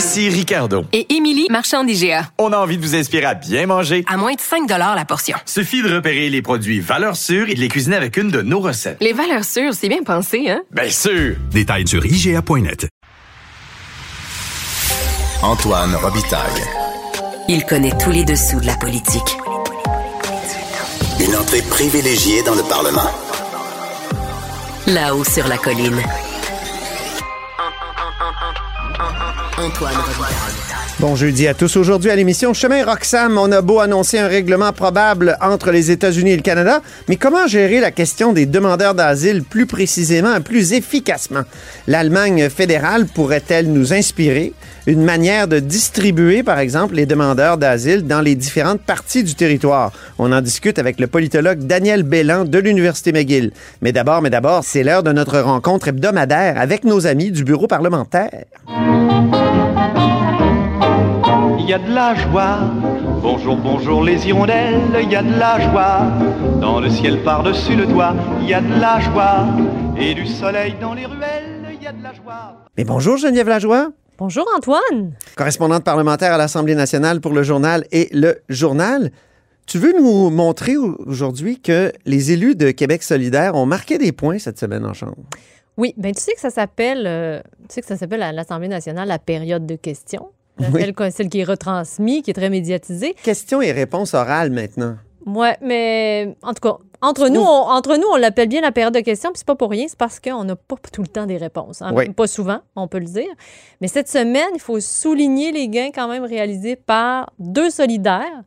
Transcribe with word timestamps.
Ici 0.00 0.30
Ricardo. 0.30 0.86
Et 0.94 1.14
Émilie, 1.14 1.46
marchand 1.50 1.84
d'IGA. 1.84 2.30
On 2.38 2.54
a 2.54 2.56
envie 2.56 2.78
de 2.78 2.82
vous 2.82 2.94
inspirer 2.96 3.26
à 3.26 3.34
bien 3.34 3.66
manger. 3.66 4.02
À 4.08 4.16
moins 4.16 4.32
de 4.32 4.40
5 4.40 4.66
la 4.66 5.04
portion. 5.04 5.36
Suffit 5.44 5.82
de 5.82 5.94
repérer 5.94 6.30
les 6.30 6.40
produits 6.40 6.80
valeurs 6.80 7.16
sûres 7.16 7.50
et 7.50 7.54
de 7.54 7.60
les 7.60 7.68
cuisiner 7.68 7.96
avec 7.96 8.16
une 8.16 8.30
de 8.30 8.40
nos 8.40 8.60
recettes. 8.60 8.96
Les 9.02 9.12
valeurs 9.12 9.44
sûres, 9.44 9.74
c'est 9.74 9.90
bien 9.90 10.02
pensé, 10.02 10.48
hein? 10.48 10.62
Bien 10.70 10.88
sûr! 10.88 11.36
Détails 11.50 11.86
sur 11.86 12.06
IGA.net. 12.06 12.88
Antoine 15.42 15.94
Robitaille. 15.96 16.62
Il 17.46 17.66
connaît 17.66 17.92
tous 18.02 18.10
les 18.10 18.24
dessous 18.24 18.58
de 18.58 18.66
la 18.66 18.76
politique. 18.76 19.36
Une 21.20 21.36
entrée 21.36 21.60
privilégiée 21.68 22.42
dans 22.44 22.54
le 22.54 22.62
Parlement. 22.62 23.10
Là-haut 24.86 25.24
sur 25.24 25.46
la 25.46 25.58
colline. 25.58 26.00
Bon 31.00 31.16
jeudi 31.16 31.48
à 31.48 31.54
tous. 31.54 31.76
Aujourd'hui 31.76 32.10
à 32.10 32.16
l'émission 32.16 32.52
Chemin 32.52 32.84
Roxham, 32.84 33.38
on 33.38 33.50
a 33.52 33.62
beau 33.62 33.80
annoncer 33.80 34.18
un 34.18 34.28
règlement 34.28 34.72
probable 34.72 35.38
entre 35.40 35.70
les 35.70 35.90
États-Unis 35.90 36.32
et 36.32 36.36
le 36.36 36.42
Canada, 36.42 36.82
mais 37.08 37.16
comment 37.16 37.46
gérer 37.46 37.80
la 37.80 37.90
question 37.90 38.34
des 38.34 38.44
demandeurs 38.44 38.94
d'asile 38.94 39.42
plus 39.42 39.64
précisément 39.64 40.36
et 40.36 40.40
plus 40.40 40.74
efficacement? 40.74 41.42
L'Allemagne 41.86 42.50
fédérale 42.50 43.06
pourrait-elle 43.06 43.72
nous 43.72 43.94
inspirer? 43.94 44.52
Une 44.86 45.02
manière 45.02 45.48
de 45.48 45.58
distribuer, 45.58 46.42
par 46.42 46.58
exemple, 46.58 46.94
les 46.94 47.06
demandeurs 47.06 47.56
d'asile 47.56 48.06
dans 48.06 48.20
les 48.20 48.34
différentes 48.34 48.82
parties 48.82 49.24
du 49.24 49.34
territoire? 49.34 49.92
On 50.18 50.32
en 50.32 50.42
discute 50.42 50.78
avec 50.78 51.00
le 51.00 51.06
politologue 51.06 51.60
Daniel 51.60 52.02
Bélan 52.02 52.44
de 52.44 52.58
l'Université 52.58 53.12
McGill. 53.12 53.52
Mais 53.80 53.92
d'abord, 53.92 54.20
mais 54.20 54.30
d'abord, 54.30 54.64
c'est 54.64 54.82
l'heure 54.82 55.02
de 55.02 55.12
notre 55.12 55.38
rencontre 55.38 55.88
hebdomadaire 55.88 56.58
avec 56.58 56.84
nos 56.84 57.06
amis 57.06 57.30
du 57.30 57.44
bureau 57.44 57.66
parlementaire. 57.66 58.44
Il 61.70 61.74
y 61.74 61.76
a 61.76 61.78
de 61.78 61.94
la 61.94 62.16
joie. 62.16 62.58
Bonjour, 63.22 63.56
bonjour 63.56 64.02
les 64.02 64.26
hirondelles, 64.26 64.90
il 65.00 65.08
y 65.08 65.14
a 65.14 65.22
de 65.22 65.38
la 65.38 65.60
joie. 65.70 66.00
Dans 66.60 66.80
le 66.80 66.90
ciel 66.90 67.22
par-dessus 67.22 67.76
le 67.76 67.86
toit, 67.86 68.12
il 68.40 68.48
y 68.48 68.54
a 68.54 68.60
de 68.60 68.80
la 68.80 68.98
joie. 68.98 69.46
Et 69.96 70.12
du 70.12 70.26
soleil 70.26 70.74
dans 70.80 70.94
les 70.94 71.06
ruelles, 71.06 71.68
il 71.72 71.80
y 71.80 71.86
a 71.86 71.92
de 71.92 72.02
la 72.02 72.12
joie. 72.12 72.56
Mais 72.76 72.82
bonjour 72.82 73.18
Geneviève 73.18 73.46
Lajoie. 73.46 73.92
Bonjour 74.18 74.48
Antoine. 74.56 75.12
Correspondante 75.36 75.84
parlementaire 75.84 76.32
à 76.32 76.38
l'Assemblée 76.38 76.74
nationale 76.74 77.20
pour 77.20 77.32
le 77.32 77.44
journal 77.44 77.84
et 77.92 78.08
le 78.10 78.40
journal. 78.48 79.12
Tu 79.66 79.78
veux 79.78 79.96
nous 79.96 80.28
montrer 80.28 80.76
aujourd'hui 80.76 81.60
que 81.60 81.92
les 82.04 82.32
élus 82.32 82.56
de 82.56 82.72
Québec 82.72 83.04
solidaire 83.04 83.54
ont 83.54 83.66
marqué 83.66 83.96
des 83.96 84.10
points 84.10 84.40
cette 84.40 84.58
semaine 84.58 84.84
en 84.84 84.92
Chambre? 84.92 85.22
Oui, 85.76 85.94
ben 85.96 86.12
tu 86.12 86.20
sais 86.20 86.34
que 86.34 86.40
ça 86.40 86.50
s'appelle, 86.50 87.04
euh, 87.06 87.40
tu 87.68 87.74
sais 87.74 87.80
que 87.80 87.86
ça 87.86 87.96
s'appelle 87.96 88.24
à 88.24 88.32
l'Assemblée 88.32 88.66
nationale 88.66 89.06
la 89.06 89.20
période 89.20 89.66
de 89.66 89.76
questions. 89.76 90.30
Oui. 90.58 90.80
Celle, 90.98 91.12
celle 91.12 91.28
qui 91.28 91.40
est 91.40 91.44
retransmise, 91.44 92.22
qui 92.22 92.30
est 92.30 92.34
très 92.34 92.50
médiatisée. 92.50 93.14
Questions 93.22 93.62
et 93.62 93.72
réponses 93.72 94.14
orales 94.14 94.50
maintenant. 94.50 94.96
Ouais, 95.26 95.56
mais 95.62 96.34
en 96.42 96.52
tout 96.54 96.60
cas, 96.68 96.76
entre 97.02 97.28
nous, 97.28 97.40
on, 97.40 97.44
entre 97.44 97.96
nous, 97.96 98.06
on 98.12 98.16
l'appelle 98.16 98.48
bien 98.48 98.60
la 98.62 98.72
période 98.72 98.94
de 98.94 99.00
questions, 99.00 99.30
puis 99.30 99.38
c'est 99.38 99.46
pas 99.46 99.54
pour 99.54 99.70
rien, 99.70 99.86
c'est 99.88 99.96
parce 99.98 100.18
qu'on 100.20 100.44
n'a 100.44 100.56
pas 100.56 100.76
tout 100.92 101.02
le 101.02 101.08
temps 101.08 101.26
des 101.26 101.36
réponses. 101.36 101.80
hein. 101.82 101.92
Oui. 101.94 102.08
Pas 102.10 102.26
souvent, 102.26 102.60
on 102.76 102.88
peut 102.88 102.98
le 102.98 103.04
dire. 103.06 103.28
Mais 103.80 103.88
cette 103.88 104.08
semaine, 104.08 104.48
il 104.54 104.60
faut 104.60 104.80
souligner 104.80 105.52
les 105.52 105.68
gains 105.68 105.90
quand 105.94 106.08
même 106.08 106.24
réalisés 106.24 106.76
par 106.76 107.30
deux 107.38 107.70
solidaires. 107.70 108.42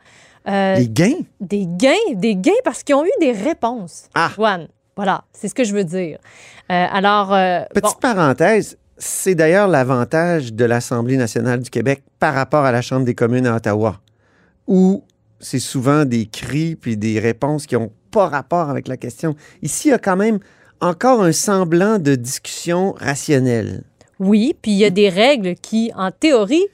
Euh, 0.47 0.75
Les 0.75 0.89
gains? 0.89 1.21
Des 1.39 1.65
gains, 1.67 1.93
des 2.15 2.35
gains 2.35 2.51
parce 2.63 2.83
qu'ils 2.83 2.95
ont 2.95 3.05
eu 3.05 3.11
des 3.21 3.31
réponses. 3.31 4.05
Ah. 4.13 4.29
Juan, 4.35 4.67
voilà, 4.95 5.23
c'est 5.31 5.47
ce 5.47 5.55
que 5.55 5.63
je 5.63 5.73
veux 5.73 5.85
dire. 5.85 6.17
Euh, 6.71 6.85
alors, 6.91 7.33
euh, 7.33 7.61
Petite 7.73 7.99
parenthèse, 7.99 8.77
c'est 9.03 9.35
d'ailleurs 9.35 9.67
l'avantage 9.67 10.53
de 10.53 10.65
l'Assemblée 10.65 11.17
nationale 11.17 11.61
du 11.61 11.69
Québec 11.69 12.03
par 12.19 12.33
rapport 12.33 12.63
à 12.63 12.71
la 12.71 12.81
Chambre 12.81 13.05
des 13.05 13.15
communes 13.15 13.45
à 13.45 13.55
Ottawa, 13.55 13.99
où 14.67 15.03
c'est 15.39 15.59
souvent 15.59 16.05
des 16.05 16.25
cris 16.25 16.75
puis 16.75 16.95
des 16.95 17.19
réponses 17.19 17.65
qui 17.65 17.75
n'ont 17.75 17.91
pas 18.11 18.27
rapport 18.27 18.69
avec 18.69 18.87
la 18.87 18.95
question. 18.95 19.35
Ici, 19.61 19.89
il 19.89 19.91
y 19.91 19.93
a 19.93 19.99
quand 19.99 20.15
même 20.15 20.39
encore 20.79 21.21
un 21.21 21.33
semblant 21.33 21.99
de 21.99 22.15
discussion 22.15 22.93
rationnelle. 22.93 23.83
Oui, 24.19 24.55
puis 24.61 24.71
il 24.71 24.77
y 24.77 24.85
a 24.85 24.89
des 24.89 25.09
règles 25.09 25.55
qui, 25.55 25.91
en 25.95 26.11
théorie, 26.11 26.65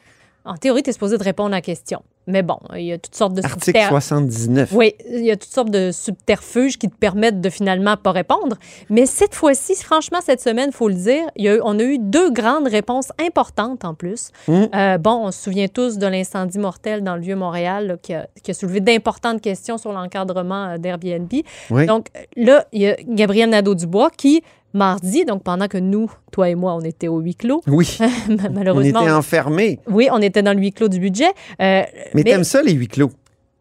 en 0.45 0.55
théorie, 0.55 0.83
tu 0.83 0.91
es 0.91 0.93
supposé 0.93 1.17
de 1.17 1.23
répondre 1.23 1.53
à 1.53 1.57
la 1.57 1.61
question. 1.61 2.03
Mais 2.29 2.43
bon, 2.43 2.57
il 2.75 2.83
y 2.85 2.93
a 2.93 2.97
toutes 2.97 3.15
sortes 3.15 3.33
de 3.33 3.43
Article 3.43 3.77
subter- 3.79 3.87
79. 3.89 4.69
Oui, 4.73 4.93
il 5.11 5.25
y 5.25 5.31
a 5.31 5.35
toutes 5.35 5.51
sortes 5.51 5.71
de 5.71 5.91
subterfuges 5.91 6.77
qui 6.77 6.87
te 6.89 6.95
permettent 6.95 7.41
de 7.41 7.49
finalement 7.49 7.97
pas 7.97 8.11
répondre. 8.11 8.55
Mais 8.89 9.05
cette 9.05 9.33
fois-ci, 9.35 9.75
franchement, 9.75 10.19
cette 10.23 10.41
semaine, 10.41 10.69
il 10.71 10.75
faut 10.75 10.87
le 10.89 10.93
dire, 10.95 11.23
il 11.35 11.45
y 11.45 11.49
a 11.49 11.55
eu- 11.55 11.61
on 11.63 11.77
a 11.79 11.83
eu 11.83 11.97
deux 11.99 12.31
grandes 12.31 12.67
réponses 12.67 13.09
importantes 13.19 13.83
en 13.83 13.93
plus. 13.95 14.29
Mm. 14.47 14.63
Euh, 14.75 14.97
bon, 14.97 15.27
on 15.27 15.31
se 15.31 15.41
souvient 15.43 15.67
tous 15.67 15.97
de 15.97 16.07
l'incendie 16.07 16.59
mortel 16.59 17.03
dans 17.03 17.15
le 17.15 17.21
Vieux-Montréal 17.21 17.87
là, 17.87 17.97
qui, 18.01 18.13
a, 18.13 18.27
qui 18.43 18.51
a 18.51 18.53
soulevé 18.53 18.79
d'importantes 18.79 19.41
questions 19.41 19.77
sur 19.77 19.91
l'encadrement 19.91 20.65
euh, 20.73 20.77
d'Airbnb. 20.77 21.33
Oui. 21.71 21.85
Donc 21.85 22.07
là, 22.35 22.65
il 22.71 22.81
y 22.81 22.87
a 22.87 22.95
Gabriel 23.07 23.49
Nadeau-Dubois 23.49 24.11
qui, 24.15 24.43
mardi, 24.73 25.25
donc 25.25 25.43
pendant 25.43 25.67
que 25.67 25.77
nous, 25.77 26.11
toi 26.31 26.49
et 26.49 26.55
moi, 26.55 26.73
on 26.75 26.81
était 26.81 27.07
au 27.07 27.19
huis 27.19 27.35
clos, 27.35 27.61
Oui, 27.67 27.97
on 28.29 28.51
malheureusement. 28.53 29.01
était 29.01 29.11
enfermés. 29.11 29.79
Oui, 29.87 30.07
on 30.11 30.21
était 30.21 30.41
dans 30.43 30.53
le 30.53 30.59
huis 30.59 30.71
clos 30.73 30.87
du 30.89 30.99
budget. 30.99 31.29
euh, 31.61 31.83
Mais, 32.13 32.23
t'aimes 32.23 32.43
ça, 32.43 32.61
les 32.61 32.73
huis 32.73 32.87
clos? 32.87 33.11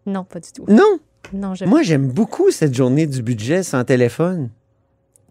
Non, 0.06 0.24
pas 0.24 0.40
du 0.40 0.50
tout. 0.52 0.64
Non! 0.68 0.98
Non, 1.34 1.52
Moi, 1.66 1.82
j'aime 1.82 2.08
beaucoup 2.08 2.50
cette 2.50 2.74
journée 2.74 3.06
du 3.06 3.22
budget 3.22 3.62
sans 3.62 3.84
téléphone. 3.84 4.48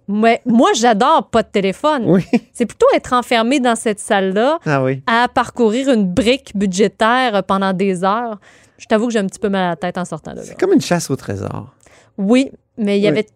Ouais, 0.08 0.42
moi, 0.46 0.70
j'adore 0.76 1.28
pas 1.32 1.42
de 1.44 1.48
téléphone. 1.48 2.04
Oui. 2.06 2.24
C'est 2.54 2.68
plutôt 2.68 2.86
être 2.94 3.14
enfermé 3.14 3.60
dans 3.60 3.76
cette 3.76 4.00
salle-là 4.00 4.60
Ah 4.66 4.84
oui. 4.84 5.02
à 5.08 5.28
parcourir 5.28 5.90
une 5.92 6.06
brique 6.06 6.52
budgétaire 6.56 7.44
pendant 7.44 7.74
des 7.74 8.04
heures. 8.04 8.40
Je 8.78 8.86
t'avoue 8.86 9.08
que 9.08 9.14
j'ai 9.14 9.20
un 9.20 9.26
petit 9.26 9.40
peu 9.40 9.50
mal 9.50 9.64
à 9.64 9.70
la 9.70 9.76
tête 9.76 9.98
en 9.98 10.06
sortant 10.06 10.32
de 10.34 10.38
là. 10.38 10.44
C'est 10.46 10.58
comme 10.60 10.72
une 10.72 10.82
chasse 10.82 11.10
au 11.10 11.16
trésor. 11.16 11.74
Oui, 12.18 12.52
mais 12.78 12.98
il 13.00 13.02
y 13.02 13.06
Oui. 13.06 13.08
avait 13.10 13.28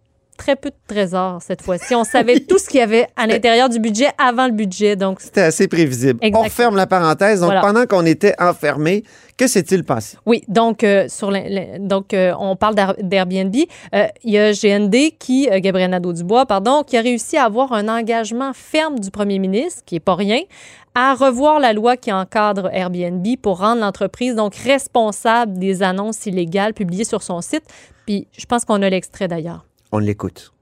très 0.42 0.56
peu 0.56 0.70
de 0.70 0.76
trésors 0.88 1.40
cette 1.42 1.62
fois-ci. 1.62 1.94
On 1.94 2.04
savait 2.04 2.40
tout 2.50 2.58
ce 2.58 2.68
qu'il 2.68 2.80
y 2.80 2.84
avait 2.84 3.08
à 3.16 3.28
l'intérieur 3.28 3.70
du 3.70 3.80
budget 3.80 4.08
avant 4.18 4.48
le 4.48 4.54
budget. 4.54 4.96
Donc, 4.96 5.22
C'était 5.22 5.42
assez 5.42 5.68
prévisible. 5.68 6.18
Exactement. 6.22 6.40
On 6.42 6.44
referme 6.44 6.76
la 6.76 6.88
parenthèse. 6.88 7.42
Donc, 7.42 7.48
Voilà. 7.52 7.62
pendant 7.62 7.86
qu'on 7.86 8.06
était 8.06 8.34
enfermés, 8.42 9.04
que 9.38 9.46
s'est-il 9.48 9.84
passé? 9.84 10.18
Oui, 10.26 10.44
donc, 10.48 10.84
euh, 10.84 11.08
sur 11.08 11.32
donc 11.80 12.14
euh, 12.14 12.34
on 12.40 12.56
parle 12.56 12.76
d'Air- 12.76 12.96
d'Airbnb. 13.02 13.56
Euh, 13.96 14.08
Il 14.24 14.32
y 14.34 14.38
a 14.40 14.52
GND 14.52 14.96
qui, 15.20 15.48
Gabriel 15.62 15.92
Nadeau-Dubois, 15.92 16.46
pardon, 16.48 16.84
qui 16.84 16.98
a 16.98 17.02
réussi 17.02 17.38
à 17.38 17.46
avoir 17.46 17.72
un 17.74 17.88
engagement 17.88 18.52
ferme 18.54 19.00
du 19.00 19.12
premier 19.12 19.38
ministre, 19.40 19.84
qui 19.86 19.96
est 19.98 20.00
pas 20.00 20.16
rien, 20.16 20.42
à 20.96 21.14
revoir 21.14 21.60
la 21.60 21.72
loi 21.74 21.98
qui 21.98 22.12
encadre 22.12 22.70
Airbnb 22.74 23.26
pour 23.42 23.60
rendre 23.60 23.82
l'entreprise 23.82 24.36
donc 24.36 24.56
responsable 24.56 25.58
des 25.60 25.84
annonces 25.84 26.26
illégales 26.26 26.74
publiées 26.74 27.06
sur 27.06 27.22
son 27.24 27.42
site. 27.42 27.64
Puis 28.06 28.28
je 28.38 28.46
pense 28.46 28.66
qu'on 28.66 28.82
a 28.82 28.90
l'extrait 28.90 29.28
d'ailleurs. 29.28 29.66
On 29.94 30.00
l'écoute. 30.00 30.54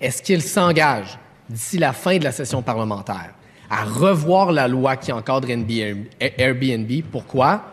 Est-ce 0.00 0.22
qu'il 0.22 0.42
s'engage, 0.42 1.18
d'ici 1.50 1.76
la 1.76 1.92
fin 1.92 2.18
de 2.18 2.24
la 2.24 2.30
session 2.30 2.62
parlementaire, 2.62 3.34
à 3.68 3.84
revoir 3.84 4.52
la 4.52 4.68
loi 4.68 4.96
qui 4.96 5.10
encadre 5.10 5.48
NB 5.48 6.06
Airbnb? 6.20 7.02
Pourquoi? 7.10 7.64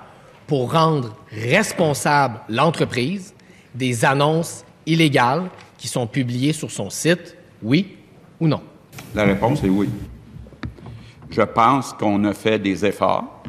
Pour 0.47 0.71
rendre 0.71 1.15
responsable 1.31 2.39
l'entreprise 2.49 3.35
des 3.75 4.03
annonces 4.05 4.65
illégales 4.87 5.49
qui 5.77 5.87
sont 5.87 6.07
publiées 6.07 6.53
sur 6.53 6.71
son 6.71 6.89
site, 6.89 7.37
oui 7.61 7.95
ou 8.39 8.47
non? 8.47 8.63
La 9.13 9.25
réponse 9.25 9.63
est 9.63 9.69
oui. 9.69 9.89
Je 11.29 11.41
pense 11.41 11.93
qu'on 11.93 12.23
a 12.25 12.33
fait 12.33 12.57
des 12.57 12.85
efforts 12.85 13.43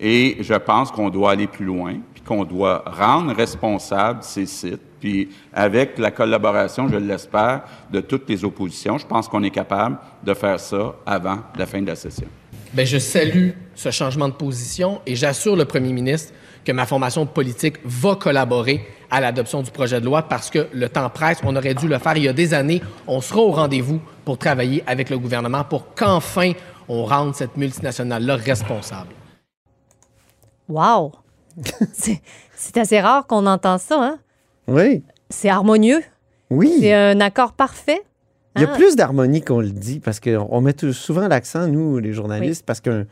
et 0.00 0.38
je 0.40 0.54
pense 0.54 0.90
qu'on 0.90 1.10
doit 1.10 1.32
aller 1.32 1.46
plus 1.46 1.66
loin, 1.66 1.96
puis 2.14 2.22
qu'on 2.22 2.44
doit 2.44 2.82
rendre 2.86 3.34
responsables 3.34 4.22
ces 4.22 4.46
sites. 4.46 4.80
Puis 5.04 5.28
avec 5.52 5.98
la 5.98 6.10
collaboration, 6.10 6.88
je 6.88 6.96
l'espère, 6.96 7.64
de 7.92 8.00
toutes 8.00 8.26
les 8.26 8.42
oppositions, 8.42 8.96
je 8.96 9.06
pense 9.06 9.28
qu'on 9.28 9.42
est 9.42 9.50
capable 9.50 9.98
de 10.22 10.32
faire 10.32 10.58
ça 10.58 10.94
avant 11.04 11.40
la 11.58 11.66
fin 11.66 11.82
de 11.82 11.88
la 11.88 11.94
session. 11.94 12.26
Bien, 12.72 12.86
je 12.86 12.96
salue 12.96 13.50
ce 13.74 13.90
changement 13.90 14.28
de 14.28 14.32
position 14.32 15.02
et 15.04 15.14
j'assure 15.14 15.56
le 15.56 15.66
premier 15.66 15.92
ministre 15.92 16.32
que 16.64 16.72
ma 16.72 16.86
formation 16.86 17.26
politique 17.26 17.76
va 17.84 18.14
collaborer 18.16 18.80
à 19.10 19.20
l'adoption 19.20 19.60
du 19.60 19.70
projet 19.70 20.00
de 20.00 20.06
loi 20.06 20.22
parce 20.22 20.48
que 20.48 20.68
le 20.72 20.88
temps 20.88 21.10
presse. 21.10 21.38
On 21.44 21.54
aurait 21.54 21.74
dû 21.74 21.86
le 21.86 21.98
faire 21.98 22.16
il 22.16 22.22
y 22.22 22.28
a 22.28 22.32
des 22.32 22.54
années. 22.54 22.80
On 23.06 23.20
sera 23.20 23.40
au 23.40 23.50
rendez-vous 23.50 24.00
pour 24.24 24.38
travailler 24.38 24.82
avec 24.86 25.10
le 25.10 25.18
gouvernement 25.18 25.64
pour 25.64 25.94
qu'enfin 25.94 26.52
on 26.88 27.04
rende 27.04 27.34
cette 27.34 27.58
multinationale-là 27.58 28.36
responsable. 28.36 29.12
Wow! 30.66 31.12
c'est 31.92 32.78
assez 32.78 33.00
rare 33.00 33.26
qu'on 33.26 33.46
entend 33.46 33.76
ça, 33.76 34.02
hein? 34.02 34.18
Oui. 34.68 35.02
C'est 35.30 35.48
harmonieux. 35.48 36.02
Oui. 36.50 36.76
C'est 36.80 36.92
un 36.94 37.20
accord 37.20 37.52
parfait. 37.52 38.02
Il 38.56 38.62
y 38.62 38.64
a 38.64 38.70
hein? 38.70 38.76
plus 38.76 38.94
d'harmonie 38.94 39.42
qu'on 39.42 39.60
le 39.60 39.70
dit 39.70 39.98
parce 39.98 40.20
qu'on 40.20 40.60
met 40.60 40.72
tout- 40.74 40.92
souvent 40.92 41.26
l'accent, 41.26 41.66
nous, 41.66 41.98
les 41.98 42.12
journalistes, 42.12 42.64
parce 42.64 42.80
qu'une 42.80 43.06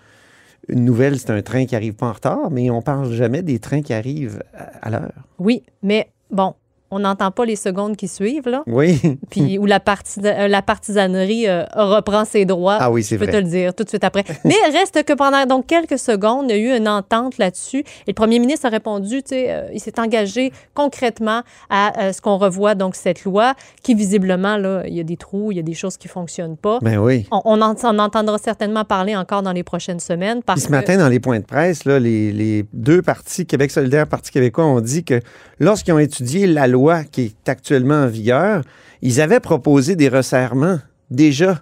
nouvelle, 0.68 1.18
c'est 1.18 1.30
un 1.30 1.42
train 1.42 1.66
qui 1.66 1.74
arrive 1.74 1.94
pas 1.94 2.06
en 2.06 2.12
retard, 2.12 2.50
mais 2.50 2.70
on 2.70 2.80
parle 2.82 3.10
jamais 3.12 3.42
des 3.42 3.58
trains 3.58 3.82
qui 3.82 3.92
arrivent 3.92 4.42
à, 4.56 4.86
à 4.86 4.90
l'heure. 4.90 5.12
Oui, 5.38 5.64
mais 5.82 6.10
bon, 6.30 6.54
on 6.92 7.00
n'entend 7.00 7.30
pas 7.30 7.44
les 7.44 7.56
secondes 7.56 7.96
qui 7.96 8.06
suivent, 8.06 8.48
là. 8.48 8.62
Oui. 8.66 9.00
Puis 9.30 9.58
où 9.58 9.66
la, 9.66 9.80
euh, 10.24 10.48
la 10.48 10.62
partisanerie 10.62 11.48
euh, 11.48 11.64
reprend 11.74 12.24
ses 12.24 12.44
droits. 12.44 12.76
Ah 12.80 12.90
oui, 12.90 13.02
c'est 13.02 13.16
Je 13.16 13.20
peux 13.20 13.24
vrai. 13.30 13.32
te 13.40 13.44
le 13.44 13.50
dire 13.50 13.74
tout 13.74 13.82
de 13.84 13.88
suite 13.88 14.04
après. 14.04 14.24
Mais 14.44 14.54
reste 14.72 15.02
que 15.04 15.12
pendant 15.14 15.44
donc 15.46 15.66
quelques 15.66 15.98
secondes, 15.98 16.46
il 16.50 16.56
y 16.56 16.60
a 16.70 16.74
eu 16.74 16.76
une 16.78 16.88
entente 16.88 17.38
là-dessus. 17.38 17.78
Et 17.80 17.84
le 18.08 18.12
premier 18.14 18.38
ministre 18.38 18.66
a 18.66 18.68
répondu, 18.68 19.22
tu 19.22 19.30
sais, 19.30 19.46
euh, 19.50 19.68
il 19.72 19.80
s'est 19.80 19.98
engagé 19.98 20.52
concrètement 20.74 21.42
à 21.70 21.98
euh, 22.00 22.12
ce 22.12 22.20
qu'on 22.20 22.36
revoit 22.36 22.74
donc 22.74 22.94
cette 22.94 23.24
loi 23.24 23.54
qui 23.82 23.94
visiblement 23.94 24.56
là, 24.56 24.82
il 24.86 24.94
y 24.94 25.00
a 25.00 25.04
des 25.04 25.16
trous, 25.16 25.50
il 25.52 25.56
y 25.56 25.60
a 25.60 25.64
des 25.64 25.74
choses 25.74 25.96
qui 25.96 26.08
fonctionnent 26.08 26.56
pas. 26.56 26.78
Ben 26.82 26.98
oui. 26.98 27.26
On, 27.30 27.40
on 27.44 27.62
en, 27.62 27.74
on 27.82 27.98
entendra 27.98 28.36
certainement 28.38 28.84
parler 28.84 29.16
encore 29.16 29.42
dans 29.42 29.52
les 29.52 29.62
prochaines 29.62 30.00
semaines 30.00 30.42
parce 30.42 30.56
Puis 30.60 30.64
ce 30.64 30.68
que- 30.68 30.72
matin, 30.72 30.98
dans 30.98 31.08
les 31.08 31.20
points 31.20 31.40
de 31.40 31.44
presse, 31.46 31.84
là, 31.84 31.98
les, 31.98 32.32
les 32.32 32.66
deux 32.74 33.00
partis, 33.02 33.46
Québec 33.46 33.70
solidaire, 33.70 34.06
Parti 34.06 34.30
québécois, 34.30 34.66
ont 34.66 34.80
dit 34.80 35.04
que 35.04 35.20
lorsqu'ils 35.58 35.92
ont 35.94 35.98
étudié 35.98 36.46
la 36.46 36.66
loi 36.66 36.81
qui 37.10 37.22
est 37.22 37.48
actuellement 37.48 38.02
en 38.04 38.06
vigueur, 38.08 38.62
ils 39.02 39.20
avaient 39.20 39.40
proposé 39.40 39.96
des 39.96 40.08
resserrements 40.08 40.78
déjà 41.10 41.60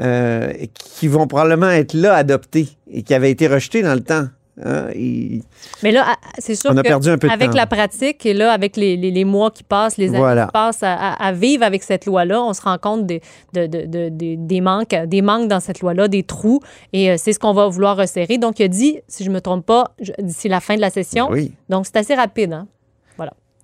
euh, 0.00 0.52
qui 0.74 1.08
vont 1.08 1.26
probablement 1.26 1.70
être 1.70 1.94
là 1.94 2.14
adoptés 2.14 2.68
et 2.90 3.02
qui 3.02 3.12
avaient 3.14 3.30
été 3.30 3.48
rejetés 3.48 3.82
dans 3.82 3.94
le 3.94 4.00
temps. 4.02 4.26
hein. 4.64 4.86
Et- 4.94 5.42
Mais 5.82 5.90
là, 5.90 6.16
c'est 6.38 6.54
sûr 6.54 6.70
On 6.72 6.76
a 6.76 6.82
que 6.82 6.88
perdu 6.88 7.08
un 7.08 7.18
peu 7.18 7.26
de 7.28 7.32
avec 7.32 7.50
temps. 7.50 7.56
la 7.56 7.66
pratique 7.66 8.24
et 8.24 8.32
là, 8.34 8.52
avec 8.52 8.76
les, 8.76 8.96
les- 8.96 9.10
les 9.10 9.24
mois 9.24 9.50
qui 9.50 9.64
passent, 9.64 9.96
les 9.96 10.08
années 10.10 10.18
Voilà. 10.18 10.46
qui 10.46 10.52
passent 10.52 10.82
à, 10.84 11.32
vivre 11.32 11.64
avec 11.64 11.82
cette 11.82 12.06
loi-là, 12.06 12.40
on 12.42 12.52
se 12.52 12.62
rend 12.62 12.78
compte 12.78 13.04
des, 13.06 13.20
de- 13.52 13.66
de- 13.66 13.86
de- 13.86 14.08
des- 14.10 14.36
des 14.36 14.60
manques, 14.60 14.94
des 15.06 15.22
manques 15.22 15.48
dans 15.48 15.60
cette 15.60 15.80
loi-là, 15.80 16.06
des 16.08 16.22
trous, 16.22 16.60
et 16.92 17.10
euh, 17.10 17.14
c'est 17.18 17.32
ce 17.32 17.38
qu'on 17.40 17.52
va 17.54 17.66
vouloir 17.66 17.96
resserrer. 17.96 18.38
Donc, 18.38 18.60
il 18.60 18.64
a 18.64 18.68
dit, 18.68 18.98
si 19.08 19.24
je 19.24 19.30
me 19.30 19.40
trompe 19.40 19.66
pas, 19.66 19.92
d'ici 20.20 20.48
la 20.48 20.60
fin 20.60 20.76
de 20.76 20.80
la 20.80 20.90
session. 20.90 21.28
Oui. 21.30 21.52
Donc, 21.68 21.86
c'est 21.86 21.96
assez 21.96 22.14
rapide. 22.14 22.52
Hein? 22.52 22.66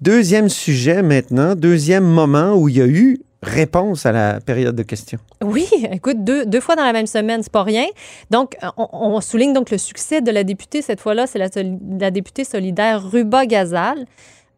Deuxième 0.01 0.49
sujet 0.49 1.03
maintenant, 1.03 1.55
deuxième 1.55 2.05
moment 2.05 2.55
où 2.55 2.69
il 2.69 2.77
y 2.77 2.83
a 2.83 2.87
eu 2.87 3.19
réponse 3.43 4.07
à 4.07 4.13
la 4.13 4.41
période 4.41 4.75
de 4.75 4.83
questions. 4.83 5.19
Oui, 5.43 5.67
écoute, 5.91 6.25
deux, 6.25 6.45
deux 6.45 6.61
fois 6.61 6.77
dans 6.77 6.85
la 6.85 6.93
même 6.93 7.07
semaine, 7.07 7.43
c'est 7.43 7.53
pas 7.53 7.63
rien. 7.63 7.87
Donc, 8.31 8.57
on, 8.77 9.21
souligne 9.21 9.53
donc 9.53 9.71
le 9.71 9.79
succès 9.79 10.21
de 10.21 10.31
la 10.31 10.45
députée. 10.45 10.83
Cette 10.83 11.01
fois-là, 11.01 11.27
c'est 11.27 11.39
la 11.39 12.11
députée 12.11 12.45
solidaire 12.45 13.09
Ruba 13.09 13.47
Gazal. 13.47 14.07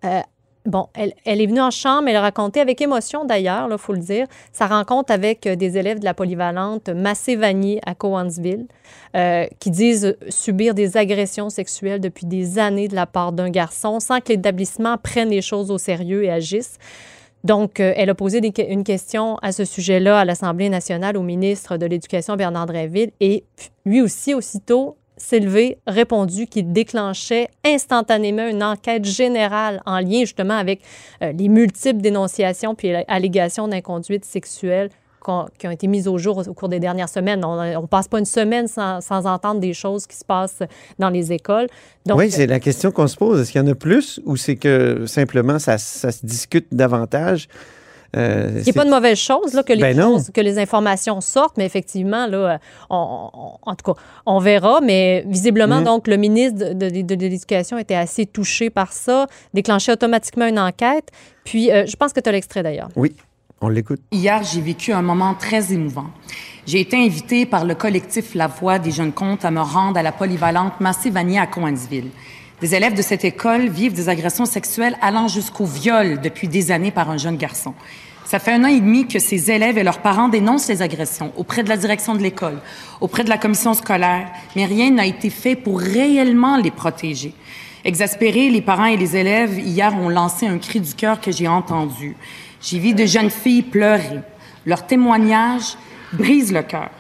Euh, 0.04 0.20
bon, 0.68 0.88
elle, 0.94 1.12
est 1.24 1.46
venue 1.46 1.60
en 1.60 1.70
chambre, 1.70 2.08
elle 2.08 2.16
a 2.16 2.20
raconté 2.20 2.60
avec 2.60 2.80
émotion 2.80 3.24
d'ailleurs, 3.24 3.68
il 3.70 3.78
faut 3.78 3.94
le 3.94 3.98
dire, 3.98 4.26
sa 4.52 4.66
rencontre 4.66 5.12
avec 5.12 5.46
euh, 5.46 5.56
des 5.56 5.78
élèves 5.78 5.98
de 5.98 6.04
la 6.04 6.14
polyvalente 6.14 6.88
Massé-Vanier 6.90 7.80
à 7.84 7.94
Cowansville, 7.94 8.66
euh, 9.16 9.46
qui 9.58 9.70
disent 9.70 10.16
subir 10.28 10.74
des 10.74 10.96
agressions 10.96 11.50
sexuelles 11.50 12.00
depuis 12.00 12.26
des 12.26 12.58
années 12.58 12.88
de 12.88 12.94
la 12.94 13.06
part 13.06 13.32
d'un 13.32 13.50
garçon 13.50 13.98
sans 13.98 14.20
que 14.20 14.28
l'établissement 14.28 14.96
prenne 14.98 15.30
les 15.30 15.42
choses 15.42 15.70
au 15.70 15.78
sérieux 15.78 16.24
et 16.24 16.30
agisse. 16.30 16.78
Donc, 17.44 17.80
euh, 17.80 17.94
elle 17.96 18.10
a 18.10 18.14
posé 18.14 18.40
une 18.68 18.84
question 18.84 19.36
à 19.42 19.52
ce 19.52 19.64
sujet-là 19.64 20.20
à 20.20 20.24
l'Assemblée 20.26 20.68
nationale 20.68 21.16
au 21.16 21.22
ministre 21.22 21.78
de 21.78 21.86
l'Éducation, 21.86 22.36
Bernard 22.36 22.66
Drinville, 22.66 23.12
et 23.20 23.44
lui 23.86 24.02
aussi, 24.02 24.34
aussitôt, 24.34 24.97
levé, 25.40 25.78
répondu 25.86 26.46
qu'il 26.46 26.72
déclenchait 26.72 27.48
instantanément 27.64 28.46
une 28.46 28.62
enquête 28.62 29.04
générale 29.04 29.82
en 29.86 30.00
lien 30.00 30.20
justement 30.20 30.56
avec 30.56 30.80
euh, 31.22 31.32
les 31.32 31.48
multiples 31.48 32.00
dénonciations 32.00 32.74
puis 32.74 32.94
allégations 33.08 33.68
d'inconduite 33.68 34.24
sexuelle 34.24 34.90
qui 35.58 35.66
ont 35.66 35.70
été 35.70 35.86
mises 35.86 36.08
au 36.08 36.18
jour 36.18 36.38
au, 36.38 36.48
au 36.48 36.54
cours 36.54 36.68
des 36.68 36.80
dernières 36.80 37.08
semaines. 37.08 37.44
On 37.44 37.82
ne 37.82 37.86
passe 37.86 38.08
pas 38.08 38.18
une 38.18 38.24
semaine 38.24 38.66
sans, 38.66 39.00
sans 39.00 39.26
entendre 39.26 39.60
des 39.60 39.74
choses 39.74 40.06
qui 40.06 40.16
se 40.16 40.24
passent 40.24 40.62
dans 40.98 41.10
les 41.10 41.32
écoles. 41.32 41.66
Donc, 42.06 42.18
oui, 42.18 42.30
c'est 42.30 42.46
la 42.46 42.60
question 42.60 42.90
qu'on 42.90 43.06
se 43.06 43.16
pose. 43.16 43.40
Est-ce 43.40 43.52
qu'il 43.52 43.60
y 43.60 43.64
en 43.64 43.70
a 43.70 43.74
plus 43.74 44.20
ou 44.24 44.36
c'est 44.36 44.56
que 44.56 45.04
simplement 45.06 45.58
ça, 45.58 45.76
ça 45.78 46.12
se 46.12 46.24
discute 46.24 46.66
davantage? 46.72 47.48
Euh, 48.16 48.44
Ce 48.44 48.48
qui 48.48 48.54
n'est 48.56 48.62
c'est- 48.64 48.72
pas 48.72 48.84
de 48.86 48.90
mauvaise 48.90 49.18
chose 49.18 49.52
là, 49.52 49.62
que, 49.62 49.72
les 49.74 49.80
Ben 49.82 50.00
choses- 50.00 50.30
que 50.32 50.40
les 50.40 50.58
informations 50.58 51.20
sortent, 51.20 51.58
mais 51.58 51.66
effectivement, 51.66 52.26
là, 52.26 52.36
euh, 52.54 52.58
on- 52.88 53.30
on- 53.34 53.70
en 53.70 53.74
tout 53.74 53.92
cas, 53.92 54.00
on 54.24 54.38
verra. 54.38 54.80
Mais 54.82 55.24
visiblement, 55.26 55.78
Mhm. 55.80 55.84
donc, 55.84 56.06
le 56.08 56.16
ministre 56.16 56.58
de, 56.72 56.72
de- 56.88 57.02
de 57.02 57.14
l'Éducation 57.14 57.76
était 57.76 57.94
assez 57.94 58.24
touché 58.24 58.70
par 58.70 58.92
ça, 58.94 59.26
déclenché 59.52 59.92
automatiquement 59.92 60.46
une 60.46 60.58
enquête. 60.58 61.10
Puis, 61.44 61.70
euh, 61.70 61.84
je 61.86 61.96
pense 61.96 62.12
que 62.14 62.20
tu 62.20 62.28
as 62.30 62.32
l'extrait 62.32 62.62
d'ailleurs. 62.62 62.88
Oui, 62.96 63.14
on 63.60 63.68
l'écoute. 63.68 64.00
Hier, 64.10 64.42
j'ai 64.42 64.62
vécu 64.62 64.92
un 64.92 65.02
moment 65.02 65.34
très 65.34 65.72
émouvant. 65.74 66.06
J'ai 66.66 66.80
été 66.80 66.96
invitée 66.96 67.44
par 67.44 67.66
le 67.66 67.74
collectif 67.74 68.34
La 68.34 68.46
Voix 68.46 68.78
des 68.78 68.90
jeunes 68.90 69.12
comptes 69.12 69.44
à 69.44 69.50
me 69.50 69.60
rendre 69.60 69.98
à 69.98 70.02
la 70.02 70.12
polyvalente 70.12 70.80
Massé-Vanier 70.80 71.38
à 71.38 71.46
Cowansville. 71.46 72.08
Des 72.60 72.74
élèves 72.74 72.94
de 72.94 73.02
cette 73.02 73.24
école 73.24 73.68
vivent 73.68 73.92
des 73.92 74.08
agressions 74.08 74.44
sexuelles 74.44 74.96
allant 75.00 75.28
jusqu'au 75.28 75.64
viol 75.64 76.20
depuis 76.20 76.48
des 76.48 76.72
années 76.72 76.90
par 76.90 77.08
un 77.08 77.16
jeune 77.16 77.36
garçon. 77.36 77.72
Ça 78.24 78.40
fait 78.40 78.52
un 78.52 78.64
an 78.64 78.68
et 78.68 78.80
demi 78.80 79.06
que 79.06 79.20
ces 79.20 79.52
élèves 79.52 79.78
et 79.78 79.84
leurs 79.84 80.00
parents 80.00 80.28
dénoncent 80.28 80.68
les 80.68 80.82
agressions 80.82 81.32
auprès 81.36 81.62
de 81.62 81.68
la 81.68 81.76
direction 81.76 82.16
de 82.16 82.20
l'école, 82.20 82.58
auprès 83.00 83.22
de 83.22 83.28
la 83.28 83.38
commission 83.38 83.74
scolaire, 83.74 84.26
mais 84.56 84.64
rien 84.64 84.90
n'a 84.90 85.06
été 85.06 85.30
fait 85.30 85.54
pour 85.54 85.78
réellement 85.78 86.56
les 86.56 86.72
protéger. 86.72 87.32
Exaspérés, 87.84 88.50
les 88.50 88.60
parents 88.60 88.86
et 88.86 88.96
les 88.96 89.16
élèves, 89.16 89.56
hier, 89.60 89.94
ont 89.96 90.08
lancé 90.08 90.48
un 90.48 90.58
cri 90.58 90.80
du 90.80 90.94
cœur 90.94 91.20
que 91.20 91.30
j'ai 91.30 91.46
entendu. 91.46 92.16
J'ai 92.60 92.80
vu 92.80 92.92
de 92.92 93.06
jeunes 93.06 93.30
filles 93.30 93.62
pleurer. 93.62 94.18
Leur 94.66 94.84
témoignage 94.84 95.76
brise 96.12 96.52
le 96.52 96.62
cœur. 96.62 96.90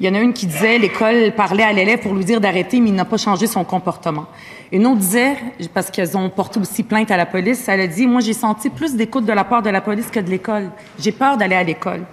Il 0.00 0.06
y 0.06 0.08
en 0.10 0.14
a 0.14 0.20
une 0.20 0.32
qui 0.32 0.46
disait 0.46 0.78
l'école 0.78 1.32
parlait 1.36 1.62
à 1.62 1.72
l'élève 1.72 2.00
pour 2.00 2.14
lui 2.14 2.24
dire 2.24 2.40
d'arrêter, 2.40 2.80
mais 2.80 2.90
il 2.90 2.94
n'a 2.94 3.04
pas 3.04 3.16
changé 3.16 3.46
son 3.46 3.64
comportement. 3.64 4.26
Une 4.72 4.86
autre 4.86 4.98
disait, 4.98 5.36
parce 5.72 5.90
qu'elles 5.90 6.16
ont 6.16 6.28
porté 6.28 6.60
aussi 6.60 6.82
plainte 6.82 7.10
à 7.10 7.16
la 7.16 7.26
police, 7.26 7.68
elle 7.68 7.80
a 7.80 7.86
dit 7.86 8.06
Moi, 8.06 8.20
j'ai 8.20 8.32
senti 8.32 8.70
plus 8.70 8.94
d'écoute 8.94 9.24
de 9.24 9.32
la 9.32 9.44
part 9.44 9.62
de 9.62 9.70
la 9.70 9.80
police 9.80 10.10
que 10.10 10.20
de 10.20 10.30
l'école. 10.30 10.70
J'ai 10.98 11.12
peur 11.12 11.36
d'aller 11.36 11.56
à 11.56 11.62
l'école. 11.62 12.04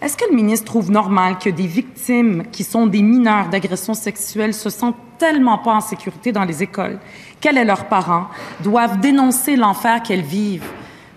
Est-ce 0.00 0.16
que 0.16 0.24
le 0.28 0.36
ministre 0.36 0.66
trouve 0.66 0.90
normal 0.90 1.38
que 1.38 1.48
des 1.48 1.66
victimes 1.66 2.44
qui 2.52 2.64
sont 2.64 2.86
des 2.86 3.02
mineurs 3.02 3.48
d'agressions 3.48 3.94
sexuelles 3.94 4.54
se 4.54 4.68
sentent 4.68 4.96
tellement 5.18 5.58
pas 5.58 5.72
en 5.72 5.80
sécurité 5.80 6.32
dans 6.32 6.44
les 6.44 6.62
écoles? 6.62 6.98
Qu'elles 7.40 7.58
et 7.58 7.64
leurs 7.64 7.86
parents 7.86 8.28
doivent 8.60 9.00
dénoncer 9.00 9.56
l'enfer 9.56 10.02
qu'elles 10.02 10.22
vivent 10.22 10.68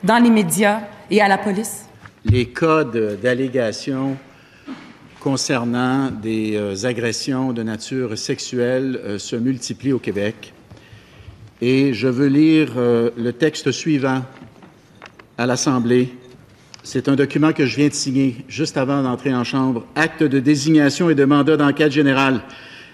dans 0.03 0.17
les 0.17 0.29
médias 0.29 0.79
et 1.11 1.21
à 1.21 1.27
la 1.27 1.37
police? 1.37 1.89
les 2.25 2.45
cas 2.47 2.83
d'allégations 2.83 4.17
concernant 5.19 6.11
des 6.11 6.55
euh, 6.55 6.85
agressions 6.85 7.51
de 7.51 7.63
nature 7.63 8.17
sexuelle 8.17 8.99
euh, 9.03 9.17
se 9.17 9.35
multiplient 9.35 9.93
au 9.93 9.99
Québec. 9.99 10.53
Et 11.61 11.93
je 11.93 12.07
veux 12.07 12.27
lire 12.27 12.71
euh, 12.77 13.09
le 13.17 13.33
texte 13.33 13.71
suivant 13.71 14.23
à 15.37 15.45
l'Assemblée. 15.45 16.09
C'est 16.83 17.09
un 17.09 17.15
document 17.15 17.51
que 17.51 17.65
je 17.65 17.75
viens 17.75 17.89
de 17.89 17.93
signer 17.93 18.37
juste 18.47 18.77
avant 18.77 19.03
d'entrer 19.03 19.33
en 19.33 19.43
Chambre. 19.43 19.85
Acte 19.95 20.23
de 20.23 20.39
désignation 20.39 21.09
et 21.09 21.15
de 21.15 21.25
mandat 21.25 21.57
d'enquête 21.57 21.91
générale. 21.91 22.41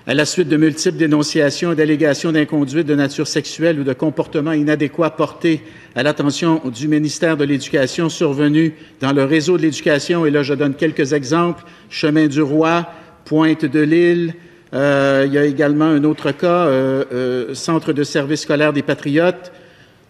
À 0.08 0.16
la 0.16 0.26
suite 0.26 0.48
de 0.48 0.58
multiples 0.58 0.98
dénonciations 0.98 1.74
et 1.74 1.76
d'allégations 1.76 2.32
d'inconduite 2.32 2.88
de 2.88 2.96
nature 2.96 3.28
sexuelle 3.28 3.80
ou 3.80 3.84
de 3.84 3.94
comportements 3.94 4.52
inadéquats 4.52 5.12
portés 5.12 5.62
à 5.96 6.02
l'attention 6.02 6.62
du 6.66 6.88
ministère 6.88 7.38
de 7.38 7.44
l'Éducation 7.44 8.10
survenus 8.10 8.74
dans 9.00 9.14
le 9.14 9.24
réseau 9.24 9.58
de 9.58 9.64
l'éducation, 9.64 10.26
et 10.26 10.32
là 10.32 10.44
je 10.44 10.54
donne 10.54 10.76
quelques 10.76 11.14
exemples, 11.14 11.64
Chemin 11.90 12.28
du 12.28 12.42
Roi, 12.44 12.88
Pointe 13.26 13.66
de 13.66 13.80
l'Île, 13.80 14.36
il 14.76 15.34
y 15.34 15.38
a 15.38 15.46
également 15.46 15.86
un 15.86 16.04
autre 16.04 16.32
cas, 16.32 16.66
euh, 16.68 17.06
euh, 17.14 17.54
Centre 17.56 17.94
de 17.94 18.04
service 18.04 18.42
scolaire 18.42 18.74
des 18.74 18.84
Patriotes, 18.84 19.52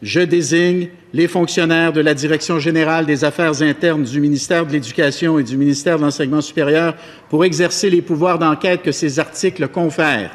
je 0.02 0.20
désigne 0.20 0.90
les 1.14 1.28
fonctionnaires 1.28 1.94
de 1.94 2.02
la 2.02 2.14
Direction 2.14 2.60
générale 2.60 3.06
des 3.06 3.24
affaires 3.24 3.62
internes 3.62 4.04
du 4.04 4.20
ministère 4.20 4.66
de 4.66 4.72
l'Éducation 4.72 5.40
et 5.40 5.44
du 5.44 5.58
ministère 5.58 5.98
de 5.98 6.04
l'Enseignement 6.04 6.42
supérieur 6.42 6.96
pour 7.30 7.46
exercer 7.46 7.90
les 7.90 8.02
pouvoirs 8.02 8.38
d'enquête 8.40 8.82
que 8.82 8.92
ces 8.92 9.20
articles 9.20 9.68
confèrent. 9.68 10.32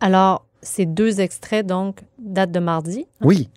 Alors, 0.00 0.44
ces 0.62 0.86
deux 0.86 1.20
extraits, 1.20 1.66
donc, 1.66 2.00
datent 2.18 2.52
de 2.52 2.60
mardi. 2.60 3.06
Oui. 3.22 3.48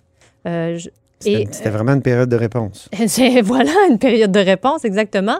Euh, 0.48 0.78
je- 0.78 0.90
C'était 1.20 1.48
c'était 1.52 1.70
vraiment 1.72 1.94
une 1.94 2.02
période 2.04 2.30
de 2.30 2.36
réponse. 2.36 2.90
Voilà 3.44 3.72
une 3.90 3.98
période 3.98 4.32
de 4.32 4.40
réponse, 4.40 4.86
exactement. 4.86 5.40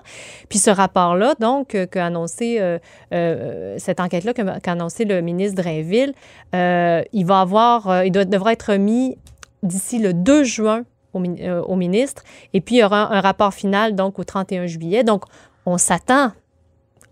Puis 0.50 0.58
ce 0.60 0.70
rapport-là, 0.72 1.36
donc, 1.40 1.76
euh, 1.76 1.86
qu'a 1.86 2.08
annoncé, 2.08 2.58
euh, 2.60 2.80
euh, 3.14 3.76
cette 3.78 4.00
enquête-là 4.00 4.34
qu'a 4.34 4.72
annoncé 4.72 5.06
le 5.06 5.22
ministre 5.22 5.62
Drainville, 5.62 6.14
euh, 6.56 7.04
il 7.14 7.26
va 7.26 7.42
avoir, 7.42 7.90
euh, 7.90 8.06
il 8.06 8.12
doit, 8.12 8.26
devra 8.26 8.54
être 8.54 8.72
remis 8.72 9.18
d'ici 9.64 10.00
le 10.00 10.14
2 10.14 10.44
juin 10.44 10.84
au, 11.14 11.20
min- 11.20 11.38
euh, 11.42 11.62
au 11.62 11.76
ministre. 11.76 12.24
Et 12.54 12.62
puis, 12.62 12.76
il 12.76 12.80
y 12.80 12.84
aura 12.84 13.14
un 13.14 13.22
rapport 13.22 13.54
final, 13.54 13.96
donc, 13.96 14.18
au 14.20 14.24
31 14.24 14.66
juillet. 14.66 15.04
Donc, 15.04 15.24
on 15.68 15.78
s'attend 15.78 16.32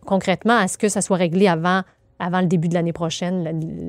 concrètement 0.05 0.57
à 0.57 0.67
ce 0.67 0.77
que 0.77 0.89
ça 0.89 1.01
soit 1.01 1.17
réglé 1.17 1.47
avant 1.47 1.81
avant 2.19 2.41
le 2.41 2.47
début 2.47 2.67
de 2.67 2.73
l'année 2.73 2.93
prochaine, 2.93 3.43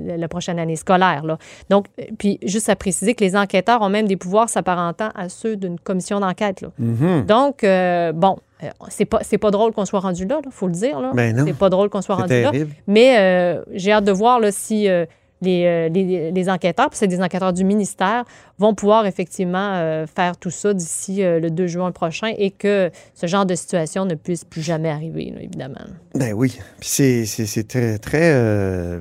la, 0.06 0.16
la, 0.16 0.28
prochaine 0.28 0.58
année 0.58 0.76
scolaire. 0.76 1.24
Là. 1.24 1.38
Donc, 1.70 1.86
euh, 2.00 2.04
puis 2.18 2.38
juste 2.42 2.68
à 2.68 2.76
préciser 2.76 3.14
que 3.14 3.22
les 3.22 3.36
enquêteurs 3.36 3.82
ont 3.82 3.88
même 3.88 4.06
des 4.06 4.16
pouvoirs 4.16 4.48
s'apparentant 4.48 5.10
à 5.14 5.28
ceux 5.28 5.56
d'une 5.56 5.78
commission 5.78 6.20
d'enquête. 6.20 6.64
Mhm. 6.78 7.24
Donc, 7.26 7.62
euh, 7.64 8.12
bon, 8.12 8.36
euh, 8.62 8.68
c'est 8.88 9.04
pas, 9.04 9.18
c'est 9.22 9.38
pas 9.38 9.50
drôle 9.50 9.72
qu'on 9.72 9.84
soit 9.84 10.00
rendu 10.00 10.24
là, 10.24 10.40
il 10.44 10.50
faut 10.50 10.66
le 10.66 10.72
dire. 10.72 11.00
Là. 11.00 11.12
Ben 11.14 11.44
c'est 11.44 11.56
pas 11.56 11.68
drôle 11.68 11.90
qu'on 11.90 12.00
soit 12.00 12.14
rendu 12.14 12.40
là. 12.40 12.50
terrible. 12.50 12.72
Mais 12.86 13.18
euh, 13.18 13.62
j'ai 13.72 13.92
hâte 13.92 14.04
de 14.04 14.12
voir 14.12 14.40
là, 14.40 14.50
si 14.50 14.88
euh, 14.88 15.04
les, 15.42 15.64
euh, 15.66 15.88
les, 15.88 16.30
les 16.32 16.48
enquêteurs, 16.48 16.88
puis 16.88 16.98
c'est 16.98 17.06
des 17.08 17.20
enquêteurs 17.20 17.52
du 17.52 17.64
ministère, 17.64 18.24
vont 18.58 18.74
pouvoir 18.74 19.04
effectivement 19.06 19.74
euh, 19.74 20.06
faire 20.06 20.36
tout 20.38 20.50
ça 20.50 20.72
d'ici 20.72 21.22
euh, 21.22 21.38
le 21.40 21.50
2 21.50 21.66
juin 21.66 21.92
prochain 21.92 22.32
et 22.38 22.50
que 22.50 22.90
ce 23.14 23.26
genre 23.26 23.44
de 23.44 23.54
situation 23.54 24.04
ne 24.06 24.14
puisse 24.14 24.44
plus 24.44 24.62
jamais 24.62 24.88
arriver, 24.88 25.32
là, 25.34 25.42
évidemment. 25.42 25.74
Ben 26.14 26.32
oui. 26.32 26.58
Puis 26.80 26.88
c'est, 27.26 27.68
très, 27.68 27.98
très 27.98 28.32
euh, 28.34 29.00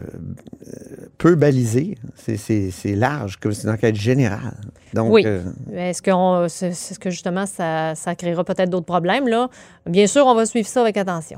peu 1.17 1.35
balisé. 1.35 1.95
C'est, 2.15 2.95
large, 2.95 3.37
comme 3.37 3.53
c'est 3.53 3.63
une 3.67 3.73
enquête 3.73 3.95
générale. 3.95 4.57
Donc, 4.93 5.11
oui. 5.13 5.23
euh, 5.25 5.41
Est-ce 5.73 6.01
que, 6.01 6.11
on- 6.11 6.47
ce 6.49 6.99
que 6.99 7.09
justement, 7.09 7.45
ça, 7.45 7.95
ça 7.95 8.15
créera 8.15 8.43
peut-être 8.43 8.69
d'autres 8.69 8.85
problèmes? 8.85 9.27
Là? 9.27 9.49
Bien 9.85 10.07
sûr, 10.07 10.25
on 10.25 10.35
va 10.35 10.45
suivre 10.45 10.67
ça 10.67 10.81
avec 10.81 10.97
attention. 10.97 11.37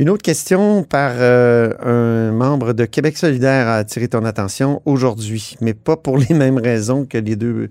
Une 0.00 0.10
autre 0.10 0.22
question 0.22 0.82
par 0.82 1.12
euh, 1.14 1.72
un 1.80 2.32
membre 2.32 2.72
de 2.72 2.84
Québec 2.84 3.16
solidaire 3.16 3.68
a 3.68 3.76
attiré 3.76 4.08
ton 4.08 4.24
attention 4.24 4.82
aujourd'hui, 4.86 5.56
mais 5.60 5.72
pas 5.74 5.96
pour 5.96 6.18
les 6.28 6.34
mêmes 6.34 6.58
raisons 6.58 7.04
que 7.04 7.18
les 7.18 7.36
deux 7.36 7.70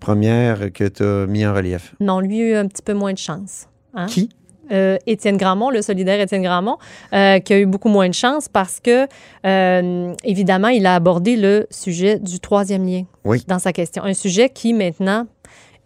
premières 0.00 0.72
que 0.72 0.84
tu 0.84 1.02
as 1.02 1.26
mis 1.26 1.44
en 1.46 1.52
relief. 1.54 1.94
Non, 2.00 2.20
lui 2.20 2.40
a 2.40 2.44
eu 2.46 2.54
un 2.54 2.66
petit 2.66 2.82
peu 2.82 2.94
moins 2.94 3.12
de 3.12 3.18
chance. 3.18 3.66
hein? 3.94 4.06
Qui? 4.06 4.30
Euh, 4.70 4.98
Étienne 5.06 5.38
Grandmont, 5.38 5.70
le 5.70 5.80
solidaire 5.80 6.20
Étienne 6.20 6.42
Grandmont, 6.42 6.76
euh, 7.14 7.38
qui 7.40 7.54
a 7.54 7.58
eu 7.58 7.64
beaucoup 7.66 7.88
moins 7.88 8.08
de 8.08 8.14
chance 8.14 8.48
parce 8.48 8.80
que, 8.80 9.06
euh, 9.46 10.12
évidemment, 10.24 10.68
il 10.68 10.84
a 10.86 10.94
abordé 10.94 11.36
le 11.36 11.66
sujet 11.70 12.18
du 12.18 12.38
troisième 12.38 12.86
lien 12.86 13.04
Oui. 13.24 13.42
dans 13.48 13.58
sa 13.58 13.72
question. 13.72 14.04
Un 14.04 14.12
sujet 14.12 14.50
qui, 14.50 14.74
maintenant, 14.74 15.26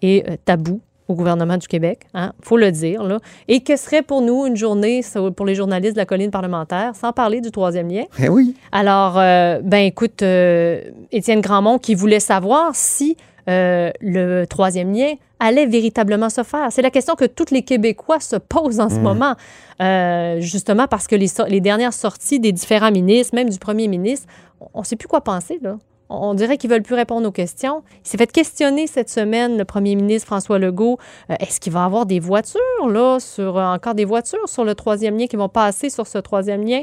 est 0.02 0.44
tabou 0.44 0.80
au 1.08 1.14
gouvernement 1.14 1.56
du 1.56 1.66
Québec, 1.66 2.00
il 2.14 2.30
faut 2.42 2.56
le 2.56 2.70
dire. 2.70 3.02
Là. 3.02 3.18
Et 3.48 3.60
que 3.60 3.76
serait 3.76 4.02
pour 4.02 4.22
nous 4.22 4.46
une 4.46 4.56
journée, 4.56 5.02
pour 5.36 5.44
les 5.46 5.54
journalistes 5.54 5.94
de 5.94 5.98
la 5.98 6.06
colline 6.06 6.30
parlementaire, 6.30 6.94
sans 6.94 7.12
parler 7.12 7.40
du 7.40 7.50
troisième 7.50 7.88
lien? 7.90 8.04
Eh 8.22 8.28
oui. 8.28 8.54
Alors, 8.70 9.18
euh, 9.18 9.60
ben 9.62 9.84
écoute, 9.84 10.22
euh, 10.22 10.80
Étienne 11.10 11.40
Grandmont 11.40 11.78
qui 11.78 11.94
voulait 11.94 12.20
savoir 12.20 12.70
si 12.74 13.16
euh, 13.48 13.90
le 14.00 14.44
troisième 14.46 14.92
lien 14.94 15.14
allait 15.40 15.66
véritablement 15.66 16.30
se 16.30 16.44
faire. 16.44 16.68
C'est 16.70 16.82
la 16.82 16.90
question 16.90 17.14
que 17.16 17.24
tous 17.24 17.50
les 17.50 17.62
Québécois 17.62 18.20
se 18.20 18.36
posent 18.36 18.78
en 18.78 18.88
ce 18.88 18.94
Mm. 18.94 19.02
moment, 19.02 19.34
euh, 19.80 20.40
justement 20.40 20.86
parce 20.86 21.08
que 21.08 21.16
les, 21.16 21.26
so- 21.26 21.46
les 21.48 21.60
dernières 21.60 21.92
sorties 21.92 22.38
des 22.38 22.52
différents 22.52 22.92
ministres, 22.92 23.34
même 23.34 23.50
du 23.50 23.58
premier 23.58 23.88
ministre, 23.88 24.28
on 24.72 24.80
ne 24.80 24.84
sait 24.84 24.94
plus 24.94 25.08
quoi 25.08 25.20
penser, 25.22 25.58
là. 25.60 25.76
On 26.14 26.34
dirait 26.34 26.56
qu'ils 26.58 26.68
veulent 26.70 26.82
plus 26.82 26.94
répondre 26.94 27.26
aux 27.26 27.32
questions. 27.32 27.82
Il 28.04 28.08
s'est 28.08 28.18
fait 28.18 28.30
questionner 28.30 28.86
cette 28.86 29.08
semaine, 29.08 29.56
le 29.56 29.64
premier 29.64 29.94
ministre 29.96 30.26
François 30.26 30.58
Legault. 30.58 30.98
euh, 31.30 31.34
Est-ce 31.40 31.58
qu'il 31.60 31.72
va 31.72 31.80
y 31.80 31.84
avoir 31.84 32.04
des 32.06 32.20
voitures, 32.20 32.60
là, 32.88 33.18
sur, 33.18 33.56
euh, 33.56 33.64
encore 33.74 33.94
des 33.94 34.04
voitures 34.04 34.48
sur 34.48 34.64
le 34.64 34.74
troisième 34.74 35.16
lien 35.18 35.26
qui 35.26 35.36
vont 35.36 35.48
passer 35.48 35.88
sur 35.90 36.06
ce 36.06 36.18
troisième 36.18 36.64
lien? 36.66 36.82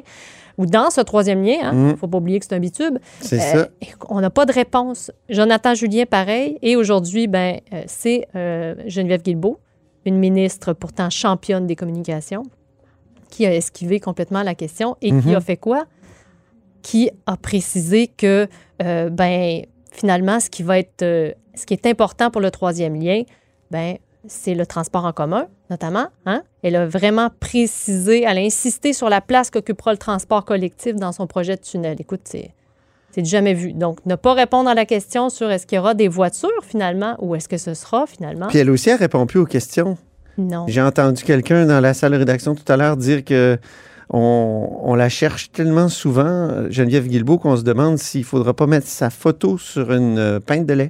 Ou 0.58 0.66
dans 0.66 0.90
ce 0.90 1.00
troisième 1.02 1.42
lien? 1.44 1.58
Il 1.72 1.78
ne 1.88 1.94
Mm. 1.94 1.98
faut 1.98 2.08
pas 2.08 2.18
oublier 2.18 2.40
que 2.40 2.46
c'est 2.46 2.56
un 2.56 2.60
bitube. 2.60 2.98
C'est 3.22 3.40
Euh, 3.40 3.64
ça. 3.64 3.68
On 4.10 4.20
n'a 4.20 4.30
pas 4.30 4.46
de 4.46 4.52
réponse. 4.52 5.10
Jonathan 5.30 5.74
Julien, 5.74 6.04
pareil. 6.06 6.58
Et 6.62 6.76
aujourd'hui, 6.76 7.28
ben, 7.28 7.60
euh, 7.72 7.84
c'est 7.88 8.28
euh, 8.36 8.76
Geneviève 8.88 9.22
Guilbeault, 9.22 9.60
une 10.06 10.18
ministre 10.18 10.74
pourtant 10.74 11.10
championne 11.10 11.66
des 11.68 11.76
communications, 11.78 12.44
qui 13.30 13.46
a 13.46 13.54
esquivé 13.56 14.00
complètement 14.00 14.44
la 14.44 14.56
question 14.56 14.98
et 15.02 15.10
qui 15.12 15.30
Mhm. 15.30 15.36
a 15.36 15.40
fait 15.42 15.56
quoi? 15.58 15.86
Qui 16.82 17.10
a 17.26 17.38
précisé 17.38 18.08
que, 18.08 18.48
euh, 18.82 19.10
ben, 19.10 19.62
finalement, 19.92 20.40
ce 20.40 20.50
qui 20.50 20.64
va 20.64 20.80
être, 20.80 21.02
euh, 21.02 21.32
ce 21.56 21.66
qui 21.66 21.74
est 21.74 21.86
important 21.86 22.32
pour 22.32 22.42
le 22.42 22.52
troisième 22.52 23.00
lien, 23.00 23.24
ben, 23.72 23.98
c'est 24.28 24.56
le 24.56 24.66
transport 24.66 25.06
en 25.06 25.14
commun, 25.14 25.48
notamment. 25.70 26.08
Hein? 26.26 26.44
Elle 26.64 26.76
a 26.76 26.86
vraiment 26.86 27.30
précisé, 27.40 28.24
elle 28.24 28.38
a 28.38 28.42
insisté 28.42 28.94
sur 28.94 29.10
la 29.10 29.22
place 29.22 29.50
qu'occupera 29.50 29.92
le 29.92 29.98
transport 29.98 30.46
collectif 30.46 30.96
dans 30.96 31.12
son 31.12 31.28
projet 31.28 31.56
de 31.56 31.62
tunnel. 31.62 31.98
Écoute, 32.00 32.22
c'est 32.26 32.52
jamais 33.26 33.54
vu. 33.54 33.74
Donc, 33.74 34.06
ne 34.06 34.16
pas 34.16 34.34
répondre 34.34 34.70
à 34.70 34.74
la 34.74 34.86
question 34.86 35.30
sur 35.30 35.52
est-ce 35.52 35.68
qu'il 35.68 35.76
y 35.76 35.80
aura 35.80 35.94
des 35.94 36.08
voitures 36.08 36.64
finalement 36.64 37.16
ou 37.20 37.36
est-ce 37.36 37.50
que 37.50 37.58
ce 37.58 37.74
sera 37.74 38.06
finalement. 38.08 38.48
Puis 38.48 38.60
elle 38.60 38.70
aussi, 38.70 38.90
elle 38.90 38.98
répond 38.98 39.26
plus 39.26 39.40
aux 39.40 39.46
questions. 39.46 39.98
Non. 40.38 40.66
J'ai 40.68 40.82
entendu 40.82 41.24
quelqu'un 41.24 41.66
dans 41.66 41.82
la 41.82 41.94
salle 41.94 42.14
de 42.14 42.18
rédaction 42.18 42.56
tout 42.56 42.72
à 42.72 42.78
l'heure 42.78 42.96
dire 42.96 43.26
que 43.26 43.58
on, 44.10 44.80
on 44.84 44.96
la 44.96 45.10
cherche 45.10 45.52
tellement 45.52 45.90
souvent, 45.90 46.70
Geneviève 46.70 47.08
Guilbeault, 47.08 47.38
qu'on 47.38 47.56
se 47.58 47.64
demande 47.64 47.98
s'il 47.98 48.24
faudra 48.24 48.54
pas 48.54 48.68
mettre 48.68 48.88
sa 48.88 49.10
photo 49.10 49.58
sur 49.58 49.92
une 49.92 50.18
euh, 50.18 50.40
pinte 50.40 50.66
de 50.66 50.74
lait. 50.74 50.90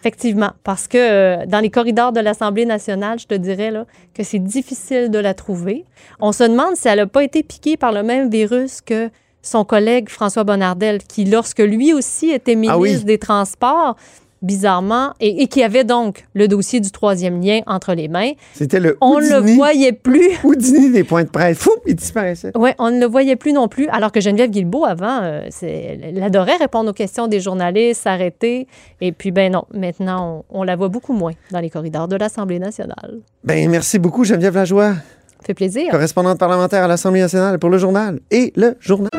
Effectivement, 0.00 0.50
parce 0.64 0.88
que 0.88 0.98
euh, 0.98 1.46
dans 1.46 1.60
les 1.60 1.70
corridors 1.70 2.10
de 2.10 2.18
l'Assemblée 2.18 2.66
nationale, 2.66 3.20
je 3.20 3.26
te 3.26 3.34
dirais 3.34 3.70
là, 3.70 3.86
que 4.14 4.24
c'est 4.24 4.40
difficile 4.40 5.10
de 5.10 5.18
la 5.18 5.32
trouver. 5.32 5.84
On 6.18 6.32
se 6.32 6.42
demande 6.42 6.74
si 6.74 6.88
elle 6.88 6.98
n'a 6.98 7.06
pas 7.06 7.22
été 7.22 7.44
piquée 7.44 7.76
par 7.76 7.92
le 7.92 8.02
même 8.02 8.28
virus 8.28 8.80
que 8.80 9.10
son 9.42 9.64
collègue 9.64 10.08
François 10.08 10.42
Bonnardel, 10.42 10.98
qui, 11.02 11.24
lorsque 11.24 11.60
lui 11.60 11.92
aussi 11.92 12.30
était 12.30 12.56
ministre 12.56 12.74
Ah 12.76 12.80
oui. 12.80 13.04
des 13.04 13.18
Transports, 13.18 13.96
bizarrement, 14.42 15.14
et, 15.20 15.42
et 15.42 15.46
qui 15.46 15.62
avait 15.62 15.84
donc 15.84 16.24
le 16.34 16.48
dossier 16.48 16.80
du 16.80 16.90
troisième 16.90 17.40
lien 17.40 17.60
entre 17.66 17.94
les 17.94 18.08
mains, 18.08 18.32
C'était 18.54 18.80
le 18.80 18.98
on 19.00 19.20
ne 19.20 19.28
le 19.28 19.54
voyait 19.54 19.92
plus. 19.92 20.30
Houdini 20.44 20.90
des 20.90 21.04
points 21.04 21.24
de 21.24 21.28
presse. 21.28 21.58
Fou, 21.58 21.70
il 21.86 21.94
disparaissait. 21.94 22.52
Oui, 22.56 22.70
on 22.78 22.90
ne 22.90 23.00
le 23.00 23.06
voyait 23.06 23.36
plus 23.36 23.52
non 23.52 23.68
plus, 23.68 23.88
alors 23.88 24.12
que 24.12 24.20
Geneviève 24.20 24.50
Guilbeault, 24.50 24.84
avant, 24.84 25.20
euh, 25.22 25.48
elle 25.62 26.22
adorait 26.22 26.56
répondre 26.56 26.90
aux 26.90 26.94
questions 26.94 27.28
des 27.28 27.40
journalistes, 27.40 28.02
s'arrêter. 28.02 28.66
Et 29.00 29.12
puis, 29.12 29.30
ben 29.30 29.52
non, 29.52 29.64
maintenant, 29.74 30.44
on, 30.50 30.60
on 30.60 30.62
la 30.64 30.76
voit 30.76 30.88
beaucoup 30.88 31.12
moins 31.12 31.32
dans 31.50 31.60
les 31.60 31.70
corridors 31.70 32.08
de 32.08 32.16
l'Assemblée 32.16 32.58
nationale. 32.58 33.20
Ben, 33.44 33.68
merci 33.70 33.98
beaucoup, 33.98 34.24
Geneviève 34.24 34.54
Lajoie, 34.54 34.94
Ça 34.94 35.46
fait 35.46 35.54
plaisir. 35.54 35.90
correspondante 35.90 36.38
parlementaire 36.38 36.84
à 36.84 36.88
l'Assemblée 36.88 37.20
nationale 37.20 37.58
pour 37.58 37.70
le 37.70 37.78
journal 37.78 38.20
et 38.30 38.52
le 38.56 38.76
journal. 38.80 39.10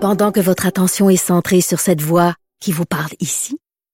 Pendant 0.00 0.32
que 0.32 0.40
votre 0.40 0.66
attention 0.66 1.10
est 1.10 1.16
centrée 1.16 1.60
sur 1.60 1.78
cette 1.80 2.00
voix 2.00 2.34
qui 2.60 2.72
vous 2.72 2.86
parle 2.86 3.10
ici, 3.20 3.58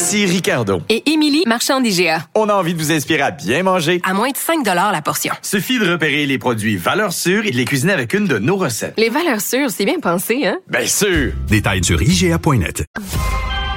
Ici 0.00 0.24
Ricardo. 0.24 0.80
Et 0.88 1.10
Émilie, 1.10 1.42
marchand 1.46 1.78
d'IGA. 1.78 2.24
On 2.34 2.48
a 2.48 2.54
envie 2.54 2.72
de 2.72 2.78
vous 2.78 2.90
inspirer 2.90 3.20
à 3.20 3.30
bien 3.30 3.62
manger. 3.62 4.00
À 4.02 4.14
moins 4.14 4.30
de 4.30 4.36
5 4.36 4.64
la 4.64 5.02
portion. 5.02 5.34
Suffit 5.42 5.78
de 5.78 5.92
repérer 5.92 6.24
les 6.24 6.38
produits 6.38 6.78
valeurs 6.78 7.12
sûres 7.12 7.44
et 7.44 7.50
de 7.50 7.56
les 7.58 7.66
cuisiner 7.66 7.92
avec 7.92 8.14
une 8.14 8.26
de 8.26 8.38
nos 8.38 8.56
recettes. 8.56 8.94
Les 8.96 9.10
valeurs 9.10 9.42
sûres, 9.42 9.68
c'est 9.70 9.84
bien 9.84 10.00
pensé, 10.00 10.46
hein? 10.46 10.58
Bien 10.70 10.86
sûr! 10.86 11.32
Détails 11.48 11.84
sur 11.84 12.00
IGA.net. 12.00 12.82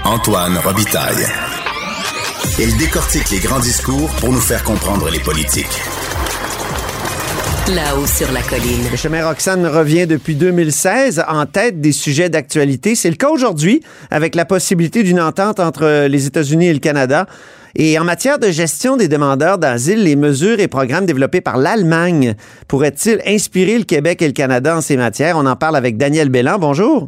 Antoine 0.06 0.58
Robitaille. 0.60 1.28
Il 2.58 2.78
décortique 2.78 3.30
les 3.30 3.40
grands 3.40 3.60
discours 3.60 4.10
pour 4.22 4.32
nous 4.32 4.40
faire 4.40 4.64
comprendre 4.64 5.10
les 5.10 5.20
politiques. 5.20 5.82
Là-haut 7.70 8.06
sur 8.06 8.30
la 8.34 8.42
colline. 8.42 8.90
Le 8.92 8.98
chemin 8.98 9.26
Roxane 9.26 9.66
revient 9.66 10.06
depuis 10.06 10.36
2016 10.36 11.24
en 11.30 11.46
tête 11.46 11.80
des 11.80 11.94
sujets 11.94 12.28
d'actualité. 12.28 12.94
C'est 12.94 13.10
le 13.10 13.16
cas 13.16 13.30
aujourd'hui 13.30 13.82
avec 14.12 14.36
la 14.36 14.44
possibilité 14.44 15.02
d'une 15.02 15.22
entente 15.22 15.62
entre 15.62 16.08
les 16.08 16.28
États-Unis 16.28 16.68
et 16.68 16.74
le 16.74 16.80
Canada. 16.80 17.26
Et 17.76 17.98
en 17.98 18.04
matière 18.04 18.38
de 18.38 18.52
gestion 18.52 18.98
des 18.98 19.08
demandeurs 19.08 19.60
d'asile, 19.60 20.04
les 20.04 20.18
mesures 20.18 20.60
et 20.60 20.68
programmes 20.68 21.06
développés 21.06 21.40
par 21.40 21.56
l'Allemagne 21.56 22.36
pourraient-ils 22.68 23.22
inspirer 23.26 23.78
le 23.78 23.86
Québec 23.86 24.22
et 24.22 24.28
le 24.28 24.34
Canada 24.34 24.76
en 24.76 24.82
ces 24.82 24.98
matières? 24.98 25.38
On 25.38 25.46
en 25.46 25.56
parle 25.56 25.78
avec 25.78 25.96
Daniel 25.96 26.28
Bélan. 26.28 26.60
Bonjour. 26.60 27.08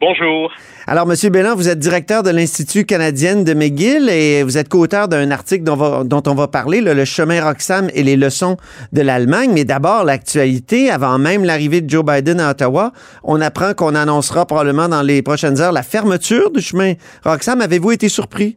Bonjour. 0.00 0.52
Alors, 0.86 1.06
Monsieur 1.06 1.28
Bélan, 1.28 1.56
vous 1.56 1.68
êtes 1.68 1.80
directeur 1.80 2.22
de 2.22 2.30
l'Institut 2.30 2.84
canadien 2.86 3.42
de 3.42 3.52
McGill 3.52 4.08
et 4.08 4.44
vous 4.44 4.56
êtes 4.56 4.68
co-auteur 4.68 5.08
d'un 5.08 5.32
article 5.32 5.64
dont, 5.64 5.74
va- 5.74 6.04
dont 6.04 6.22
on 6.28 6.36
va 6.36 6.46
parler, 6.46 6.80
là, 6.80 6.94
Le 6.94 7.04
chemin 7.04 7.42
Roxham 7.44 7.88
et 7.92 8.04
les 8.04 8.14
leçons 8.16 8.56
de 8.92 9.02
l'Allemagne. 9.02 9.50
Mais 9.52 9.64
d'abord, 9.64 10.04
l'actualité, 10.04 10.88
avant 10.88 11.18
même 11.18 11.44
l'arrivée 11.44 11.80
de 11.80 11.90
Joe 11.90 12.04
Biden 12.04 12.38
à 12.40 12.50
Ottawa, 12.52 12.92
on 13.24 13.40
apprend 13.40 13.74
qu'on 13.74 13.96
annoncera 13.96 14.46
probablement 14.46 14.88
dans 14.88 15.02
les 15.02 15.20
prochaines 15.20 15.60
heures 15.60 15.72
la 15.72 15.82
fermeture 15.82 16.52
du 16.52 16.60
chemin 16.60 16.92
Roxham. 17.24 17.60
Avez-vous 17.60 17.90
été 17.90 18.08
surpris? 18.08 18.54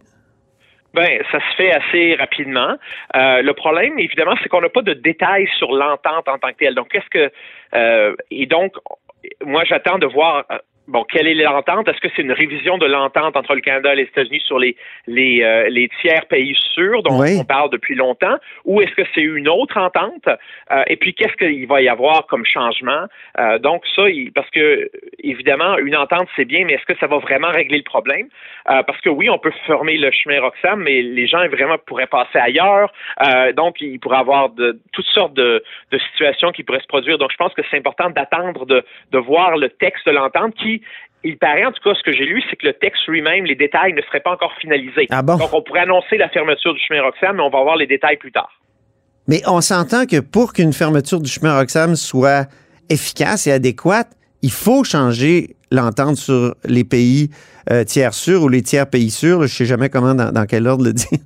Ben, 0.93 1.07
ça 1.31 1.39
se 1.39 1.55
fait 1.57 1.71
assez 1.71 2.15
rapidement. 2.19 2.75
Euh, 3.15 3.41
le 3.41 3.53
problème, 3.53 3.98
évidemment, 3.98 4.36
c'est 4.43 4.50
qu'on 4.50 4.62
n'a 4.62 4.69
pas 4.69 4.81
de 4.83 4.93
détails 4.93 5.48
sur 5.57 5.71
l'entente 5.71 6.27
en 6.27 6.38
tant 6.38 6.50
que 6.51 6.57
telle. 6.60 6.75
Donc, 6.75 6.89
qu'est-ce 6.89 7.10
que 7.10 7.31
euh, 7.74 8.13
et 8.29 8.45
donc 8.45 8.74
moi, 9.45 9.63
j'attends 9.67 10.00
de 10.00 10.07
voir 10.07 10.43
euh, 10.51 10.57
bon, 10.91 11.03
quelle 11.05 11.27
est 11.27 11.33
l'entente? 11.33 11.88
Est-ce 11.88 12.00
que 12.01 12.10
c'est 12.15 12.21
une 12.21 12.31
révision 12.33 12.77
de 12.77 12.86
l'entente 12.86 13.36
entre 13.36 13.55
le 13.55 13.62
Canada 13.62 13.93
et 13.93 13.95
les 13.95 14.03
États-Unis 14.03 14.41
sur 14.45 14.60
les, 14.60 14.75
les, 15.07 15.41
euh, 15.41 15.69
les 15.69 15.89
tiers 16.01 16.25
pays 16.27 16.55
sûrs 16.74 17.01
dont 17.03 17.19
Oui. 17.19 17.38
on 17.39 17.45
parle 17.45 17.69
depuis 17.69 17.95
longtemps? 17.95 18.38
Ou 18.65 18.81
est-ce 18.81 18.93
que 18.93 19.03
c'est 19.15 19.21
une 19.21 19.48
autre 19.48 19.77
entente? 19.77 20.27
Euh, 20.27 20.83
et 20.88 20.98
puis, 20.98 21.13
qu'est-ce 21.13 21.36
qu'il 21.38 21.65
va 21.67 21.81
y 21.81 21.89
avoir 21.89 22.27
comme 22.27 22.45
changement? 22.45 23.05
Euh, 23.39 23.57
donc, 23.60 23.83
ça, 23.95 24.10
il- 24.10 24.31
parce 24.33 24.50
que, 24.50 24.89
évidemment, 25.19 25.77
une 25.77 25.95
entente, 25.95 26.27
c'est 26.36 26.45
bien, 26.45 26.65
mais 26.65 26.74
est-ce 26.74 26.86
que 26.86 26.98
ça 27.00 27.07
va 27.07 27.17
vraiment 27.17 27.50
régler 27.50 27.77
le 27.77 27.83
problème? 27.83 28.27
Euh, 28.69 28.83
parce 28.83 29.00
que 29.01 29.10
oui, 29.10 29.29
on 29.29 29.39
peut 29.39 29.53
fermer 29.65 29.98
le 29.98 30.12
chemin 30.12 30.39
Roxham, 30.41 30.81
mais 30.83 31.01
les 31.01 31.25
gens 31.27 31.48
vraiment 31.48 31.77
pourraient 31.86 32.07
passer 32.07 32.38
ailleurs. 32.38 32.91
Euh, 33.25 33.53
donc, 33.53 33.79
il 33.81 34.00
pourrait 34.00 34.17
y 34.17 34.19
avoir 34.19 34.50
de, 34.50 34.79
toutes 34.91 35.05
sortes 35.07 35.33
de, 35.33 35.63
de 35.91 35.98
situations 36.12 36.51
qui 36.51 36.63
pourraient 36.63 36.81
se 36.81 36.88
produire. 36.88 37.17
Donc, 37.17 37.31
je 37.31 37.38
pense 37.38 37.53
que 37.53 37.62
c'est 37.71 37.77
important 37.77 38.10
d'attendre 38.10 38.65
de, 38.65 38.83
de 39.12 39.17
voir 39.17 39.57
le 39.57 39.69
texte 39.69 40.05
de 40.05 40.12
l'entente 40.12 40.53
qui, 40.55 40.81
il 41.24 41.38
paraît, 41.38 41.66
en 41.66 41.72
tout 41.72 41.82
cas, 41.84 41.94
ce 41.96 42.04
que 42.04 42.12
j'ai 42.12 42.26
lu, 42.26 42.42
c'est 42.50 42.56
que 42.56 42.66
le 42.66 42.74
texte 42.74 43.08
lui-même, 43.08 43.46
les 43.46 43.56
détails 43.56 43.94
ne 43.94 44.02
seraient 44.02 44.22
pas 44.22 44.32
encore 44.32 44.54
finalisés. 44.60 45.08
Ah 45.12 45.22
bon? 45.22 45.38
Donc, 45.38 45.54
on 45.54 45.62
pourrait 45.62 45.82
annoncer 45.82 46.18
la 46.18 46.30
fermeture 46.30 46.74
du 46.74 46.80
chemin 46.80 47.02
Roxham, 47.02 47.36
mais 47.36 47.44
on 47.44 47.50
va 47.50 47.62
voir 47.62 47.76
les 47.76 47.88
détails 47.88 48.18
plus 48.18 48.32
tard. 48.32 48.50
Mais 49.28 49.42
on 49.48 49.62
s'entend 49.62 50.06
que 50.06 50.20
pour 50.20 50.54
qu'une 50.54 50.74
fermeture 50.74 51.20
du 51.20 51.30
chemin 51.30 51.58
Roxham 51.58 51.96
soit 51.96 52.48
efficace 52.90 53.46
et 53.48 53.52
adéquate, 53.52 54.10
il 54.42 54.52
faut 54.52 54.84
changer 54.84 55.56
l'entente 55.72 56.18
sur 56.18 56.56
les 56.66 56.84
pays 56.84 57.30
euh, 57.70 57.84
tiers 57.84 58.16
sûrs 58.16 58.42
ou 58.42 58.50
les 58.50 58.64
tiers 58.64 58.90
pays 58.90 59.12
sûrs. 59.12 59.44
je 59.44 59.48
sais 59.48 59.66
jamais 59.66 59.90
comment, 59.90 60.16
dans, 60.16 60.32
dans 60.32 60.46
quel 60.46 60.68
ordre 60.68 60.84
le 60.86 60.94
dire. 60.94 61.20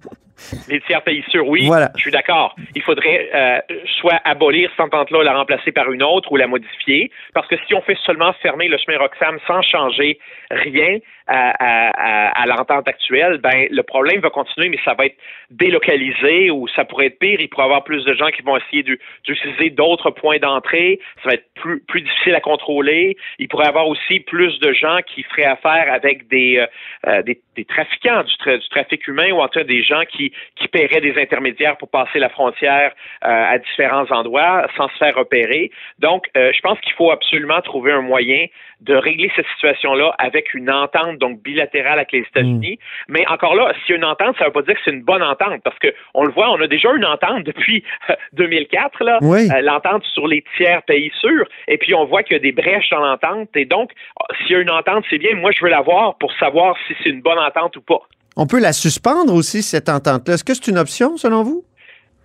Les 0.68 0.82
tiers 0.82 1.02
pays 1.02 1.24
sûrs, 1.30 1.48
oui, 1.48 1.68
Voilà. 1.68 1.92
je 1.96 2.02
suis 2.02 2.12
d'accord. 2.12 2.56
Il 2.76 2.82
faudrait 2.82 3.30
euh, 3.34 3.60
soit 4.00 4.20
abolir 4.26 4.70
cette 4.72 4.82
entente-là, 4.82 5.24
la 5.24 5.34
remplacer 5.34 5.72
par 5.72 5.92
une 5.92 6.04
autre 6.04 6.32
ou 6.32 6.36
la 6.36 6.48
modifier, 6.48 7.10
parce 7.34 7.48
que 7.48 7.56
si 7.68 7.74
on 7.74 7.82
fait 7.82 7.98
seulement 8.06 8.34
fermer 8.42 8.68
le 8.68 8.78
chemin 8.78 8.98
Roxham 8.98 9.40
sans 9.48 9.62
changer 9.62 10.20
rien 10.56 11.00
à, 11.28 12.46
l'entente 12.46 12.88
actuelle, 12.88 13.40
ben 13.40 13.68
le 13.72 13.84
problème 13.84 14.20
va 14.22 14.30
continuer, 14.30 14.70
mais 14.70 14.80
ça 14.86 14.94
va 14.94 15.08
être 15.08 15.18
délocalisé 15.50 16.52
ou 16.52 16.68
ça 16.68 16.86
pourrait 16.86 17.08
être 17.08 17.20
pire. 17.20 17.40
Il 17.40 17.50
pourrait 17.50 17.64
y 17.64 17.68
avoir 17.68 17.84
plus 17.84 18.04
de 18.06 18.14
gens 18.14 18.28
qui 18.28 18.42
vont 18.42 18.58
essayer 18.58 18.84
d'u- 18.84 19.00
d'utiliser 19.26 19.70
d'autres 19.72 20.12
points 20.12 20.38
d'entrée. 20.38 21.00
Ça 21.24 21.30
va 21.30 21.36
être 21.36 21.48
plus, 21.56 21.82
difficile 22.02 22.36
à 22.36 22.42
contrôler. 22.42 23.18
Il 23.40 23.48
pourrait 23.48 23.66
y 23.66 23.70
avoir 23.70 23.88
aussi 23.88 24.20
plus 24.20 24.60
de 24.60 24.74
gens 24.74 25.00
qui 25.08 25.24
feraient 25.24 25.46
affaire 25.46 25.92
avec 25.92 26.28
des, 26.28 26.58
euh, 26.58 26.68
euh, 27.08 27.24
trafiquants 27.68 28.24
du, 28.24 28.34
tra- 28.36 28.60
du 28.60 28.70
trafic 28.70 29.08
humain 29.08 29.32
ou 29.32 29.42
en 29.42 29.48
tout 29.48 29.60
cas 29.60 29.66
des 29.66 29.84
gens 29.84 30.04
qui, 30.10 30.32
paieraient 30.72 31.02
des 31.02 31.18
intermédiaires 31.22 31.78
pour 31.78 31.90
passer 31.90 32.20
la 32.20 32.28
frontière 32.28 32.92
euh, 33.24 33.28
à 33.28 33.58
différents 33.60 34.12
endroits 34.12 34.68
sans 34.76 34.90
se 34.90 34.98
faire 34.98 35.16
repérer. 35.16 35.72
Donc, 36.00 36.26
je 36.36 36.60
pense 36.62 36.78
qu'il 36.82 36.92
faut 36.94 37.12
absolument 37.12 37.62
trouver 37.62 37.94
un 37.94 38.02
moyen 38.02 38.48
de 38.82 38.94
régler 38.94 39.32
cette 39.36 39.48
situation-là 39.56 40.14
avec 40.18 40.45
une 40.54 40.70
entente 40.70 41.18
donc 41.18 41.42
bilatérale 41.42 42.00
avec 42.00 42.12
les 42.12 42.20
États-Unis. 42.20 42.80
Mais 43.08 43.26
encore 43.28 43.56
là, 43.56 43.74
s'il 43.86 43.92
y 43.92 43.94
a 43.94 43.98
une 43.98 44.06
entente, 44.06 44.36
ça 44.38 44.46
ne 44.46 44.50
veut 44.50 44.54
pas 44.54 44.62
dire 44.62 44.76
que 44.76 44.82
c'est 44.86 44.92
une 44.92 45.04
bonne 45.04 45.24
entente 45.24 45.62
parce 45.64 45.78
que 45.80 45.88
on 46.14 46.24
le 46.24 46.32
voit, 46.32 46.50
on 46.52 46.62
a 46.62 46.68
déjà 46.68 46.92
une 46.94 47.06
entente 47.06 47.44
depuis 47.44 47.84
euh, 48.10 48.16
2004 48.34 49.04
là, 49.04 49.18
Oui. 49.22 49.50
euh, 49.52 49.62
l'entente 49.62 50.04
sur 50.14 50.28
les 50.28 50.44
tiers 50.58 50.82
pays 50.84 51.12
sûrs. 51.20 51.46
Et 51.68 51.78
puis 51.78 51.94
on 51.94 52.06
voit 52.06 52.24
qu'il 52.24 52.34
y 52.34 52.40
a 52.40 52.40
des 52.40 52.52
brèches 52.52 52.90
dans 52.92 53.00
l'entente. 53.00 53.50
Et 53.56 53.66
donc, 53.66 53.92
euh, 53.92 54.36
s'il 54.40 54.52
y 54.52 54.56
a 54.56 54.62
une 54.62 54.72
entente, 54.72 55.04
c'est 55.10 55.18
bien. 55.18 55.36
Moi, 55.36 55.52
je 55.52 55.64
veux 55.64 55.70
la 55.72 55.82
voir 55.82 56.16
pour 56.18 56.32
savoir 56.34 56.76
si 56.88 56.96
c'est 57.04 57.10
une 57.10 57.22
bonne 57.22 57.40
entente 57.40 57.76
ou 57.78 57.82
pas. 57.82 58.00
On 58.38 58.48
peut 58.48 58.60
la 58.60 58.74
suspendre 58.74 59.34
aussi, 59.34 59.64
cette 59.64 59.88
entente-là. 59.88 60.34
Est-ce 60.34 60.44
que 60.44 60.54
c'est 60.54 60.68
une 60.68 60.78
option, 60.78 61.16
selon 61.18 61.44
vous? 61.44 61.64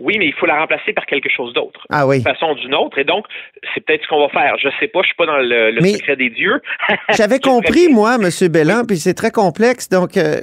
Oui, 0.00 0.16
mais 0.18 0.26
il 0.26 0.32
faut 0.34 0.46
la 0.46 0.58
remplacer 0.58 0.92
par 0.92 1.06
quelque 1.06 1.28
chose 1.34 1.52
d'autre. 1.52 1.80
Ah 1.90 2.06
oui. 2.06 2.16
D'une 2.16 2.24
façon 2.24 2.54
d'une 2.54 2.74
autre. 2.74 2.98
Et 2.98 3.04
donc, 3.04 3.24
c'est 3.74 3.84
peut-être 3.84 4.02
ce 4.02 4.08
qu'on 4.08 4.20
va 4.20 4.28
faire. 4.30 4.54
Je 4.58 4.68
sais 4.80 4.88
pas, 4.88 5.00
je 5.02 5.06
suis 5.08 5.16
pas 5.16 5.26
dans 5.26 5.36
le, 5.38 5.70
le 5.70 5.80
Mais- 5.80 5.92
secret 5.94 6.16
des 6.16 6.30
dieux. 6.30 6.60
J'avais 7.16 7.38
compris, 7.38 7.88
moi, 7.88 8.16
M. 8.16 8.48
Bellan, 8.48 8.84
puis 8.86 8.98
c'est 8.98 9.14
très 9.14 9.30
complexe, 9.30 9.88
donc 9.88 10.16
euh, 10.16 10.40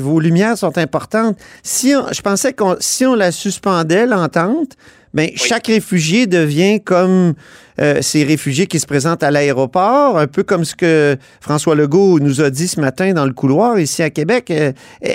vos 0.00 0.20
lumières 0.20 0.56
sont 0.56 0.76
importantes. 0.78 1.36
Si 1.62 1.94
on- 1.94 2.12
je 2.12 2.22
pensais 2.22 2.52
qu'on 2.52 2.76
si 2.80 3.04
on 3.06 3.14
la 3.14 3.30
suspendait, 3.32 4.06
l'entente, 4.06 4.72
ben, 5.12 5.28
chaque 5.36 5.68
réfugié 5.68 6.26
devient 6.26 6.82
comme 6.82 7.34
euh, 7.80 8.00
ces 8.02 8.24
réfugiés 8.24 8.66
qui 8.66 8.80
se 8.80 8.86
présentent 8.86 9.22
à 9.22 9.30
l'aéroport, 9.30 10.18
un 10.18 10.26
peu 10.26 10.42
comme 10.42 10.64
ce 10.64 10.74
que 10.74 11.16
François 11.40 11.74
Legault 11.76 12.18
nous 12.20 12.40
a 12.40 12.50
dit 12.50 12.66
ce 12.66 12.80
matin 12.80 13.12
dans 13.12 13.24
le 13.26 13.32
couloir 13.32 13.78
ici 13.78 14.02
à 14.02 14.10
Québec. 14.10 14.50
Euh, 14.50 14.72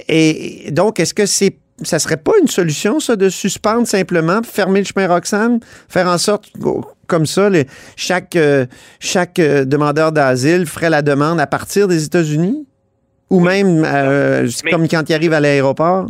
et, 0.08 0.68
et 0.68 0.72
donc, 0.72 1.00
est-ce 1.00 1.14
que 1.14 1.26
c'est 1.26 1.56
ça 1.84 2.00
serait 2.00 2.18
pas 2.18 2.34
une 2.42 2.48
solution, 2.48 3.00
ça, 3.00 3.16
de 3.16 3.30
suspendre 3.30 3.86
simplement, 3.88 4.42
fermer 4.44 4.80
le 4.80 4.86
chemin 4.86 5.08
Roxham, 5.08 5.60
faire 5.90 6.08
en 6.08 6.18
sorte 6.18 6.46
qu'au- 6.62 6.86
comme 7.08 7.26
ça, 7.26 7.50
les- 7.50 7.66
chaque, 7.98 8.36
euh, 8.36 8.66
chaque 9.00 9.40
euh, 9.40 9.66
demandeur 9.66 10.12
d'asile 10.12 10.66
ferait 10.66 10.90
la 10.90 11.02
demande 11.02 11.40
à 11.40 11.48
partir 11.48 11.88
des 11.88 12.06
États-Unis? 12.06 12.66
Ou 13.30 13.40
même 13.42 13.84
euh, 13.86 14.48
Mais- 14.64 14.72
comme 14.72 14.88
quand 14.88 15.08
il 15.08 15.14
arrive 15.14 15.34
à 15.34 15.40
l'aéroport? 15.40 16.08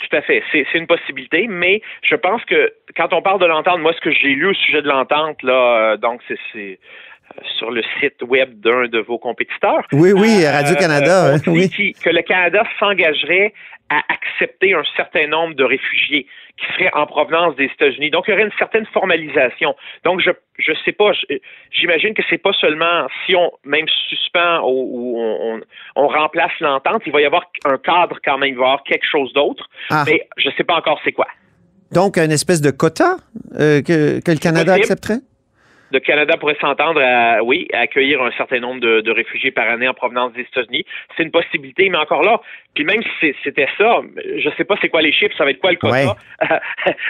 Tout 0.00 0.16
à 0.16 0.22
fait. 0.22 0.42
C'est 0.52 0.64
une 0.78 0.86
possibilité, 0.86 1.46
mais 1.48 1.80
je 2.02 2.14
pense 2.14 2.42
que 2.44 2.72
quand 2.96 3.12
on 3.12 3.20
parle 3.22 3.40
de 3.40 3.46
l'entente, 3.46 3.80
moi, 3.80 3.92
ce 3.94 4.00
que 4.00 4.10
j'ai 4.12 4.28
lu 4.28 4.48
au 4.50 4.54
sujet 4.54 4.80
de 4.82 4.88
l'entente, 4.88 5.42
là, 5.42 5.96
donc 5.96 6.20
c'est 6.52 6.78
sur 7.58 7.70
le 7.70 7.82
site 8.00 8.22
web 8.22 8.60
d'un 8.60 8.86
de 8.88 8.98
vos 9.00 9.18
compétiteurs. 9.18 9.86
Oui, 9.92 10.12
oui, 10.12 10.46
Radio-Canada, 10.46 11.26
Euh, 11.26 11.32
on 11.32 11.34
hein, 11.34 11.38
dit 11.38 11.72
oui. 11.78 11.92
que 12.02 12.10
le 12.10 12.22
Canada 12.22 12.62
s'engagerait 12.78 13.52
à 13.90 14.00
accepter 14.08 14.74
un 14.74 14.82
certain 14.96 15.26
nombre 15.26 15.54
de 15.54 15.64
réfugiés 15.64 16.26
qui 16.56 16.66
seraient 16.72 16.90
en 16.94 17.06
provenance 17.06 17.54
des 17.56 17.64
États-Unis. 17.64 18.10
Donc, 18.10 18.24
il 18.26 18.30
y 18.30 18.34
aurait 18.34 18.44
une 18.44 18.58
certaine 18.58 18.86
formalisation. 18.86 19.74
Donc, 20.04 20.20
je 20.20 20.30
je 20.58 20.72
sais 20.84 20.92
pas, 20.92 21.10
j'imagine 21.72 22.14
que 22.14 22.22
c'est 22.30 22.38
pas 22.38 22.52
seulement 22.52 23.06
si 23.26 23.34
on 23.34 23.50
même 23.64 23.86
suspend 24.08 24.60
ou, 24.62 25.16
ou 25.16 25.18
on, 25.20 25.60
on, 25.96 26.06
remplace 26.08 26.52
l'entente, 26.60 27.02
il 27.06 27.12
va 27.12 27.20
y 27.20 27.24
avoir 27.24 27.42
un 27.64 27.76
cadre 27.78 28.18
quand 28.24 28.38
même, 28.38 28.50
il 28.50 28.54
va 28.56 28.62
y 28.62 28.64
avoir 28.66 28.84
quelque 28.84 29.06
chose 29.10 29.32
d'autre, 29.32 29.68
Ah. 29.90 30.04
mais 30.06 30.28
je 30.36 30.48
sais 30.56 30.62
pas 30.64 30.76
encore 30.76 31.00
c'est 31.04 31.12
quoi. 31.12 31.26
Donc, 31.92 32.16
une 32.18 32.30
espèce 32.32 32.60
de 32.60 32.70
quota 32.70 33.16
euh, 33.58 33.82
que, 33.82 34.20
que 34.20 34.30
le 34.30 34.38
Canada 34.38 34.74
accepterait? 34.74 35.18
Le 35.94 36.00
Canada 36.00 36.36
pourrait 36.36 36.56
s'entendre 36.60 37.00
à, 37.00 37.44
oui, 37.44 37.68
à 37.72 37.78
accueillir 37.78 38.20
un 38.20 38.32
certain 38.32 38.58
nombre 38.58 38.80
de, 38.80 39.10
réfugiés 39.12 39.52
par 39.52 39.68
année 39.70 39.86
en 39.86 39.94
provenance 39.94 40.32
des 40.32 40.40
États-Unis. 40.40 40.84
C'est 41.16 41.22
une 41.22 41.30
possibilité, 41.30 41.88
mais 41.88 41.98
encore 41.98 42.24
là, 42.24 42.40
puis 42.74 42.84
même 42.84 43.02
si 43.20 43.34
c'était 43.44 43.68
ça, 43.78 44.00
je 44.36 44.50
sais 44.56 44.64
pas 44.64 44.76
c'est 44.80 44.88
quoi 44.88 45.02
les 45.02 45.12
chiffres, 45.12 45.34
ça 45.36 45.44
va 45.44 45.50
être 45.50 45.60
quoi 45.60 45.70
le 45.70 45.76
quota. 45.76 46.16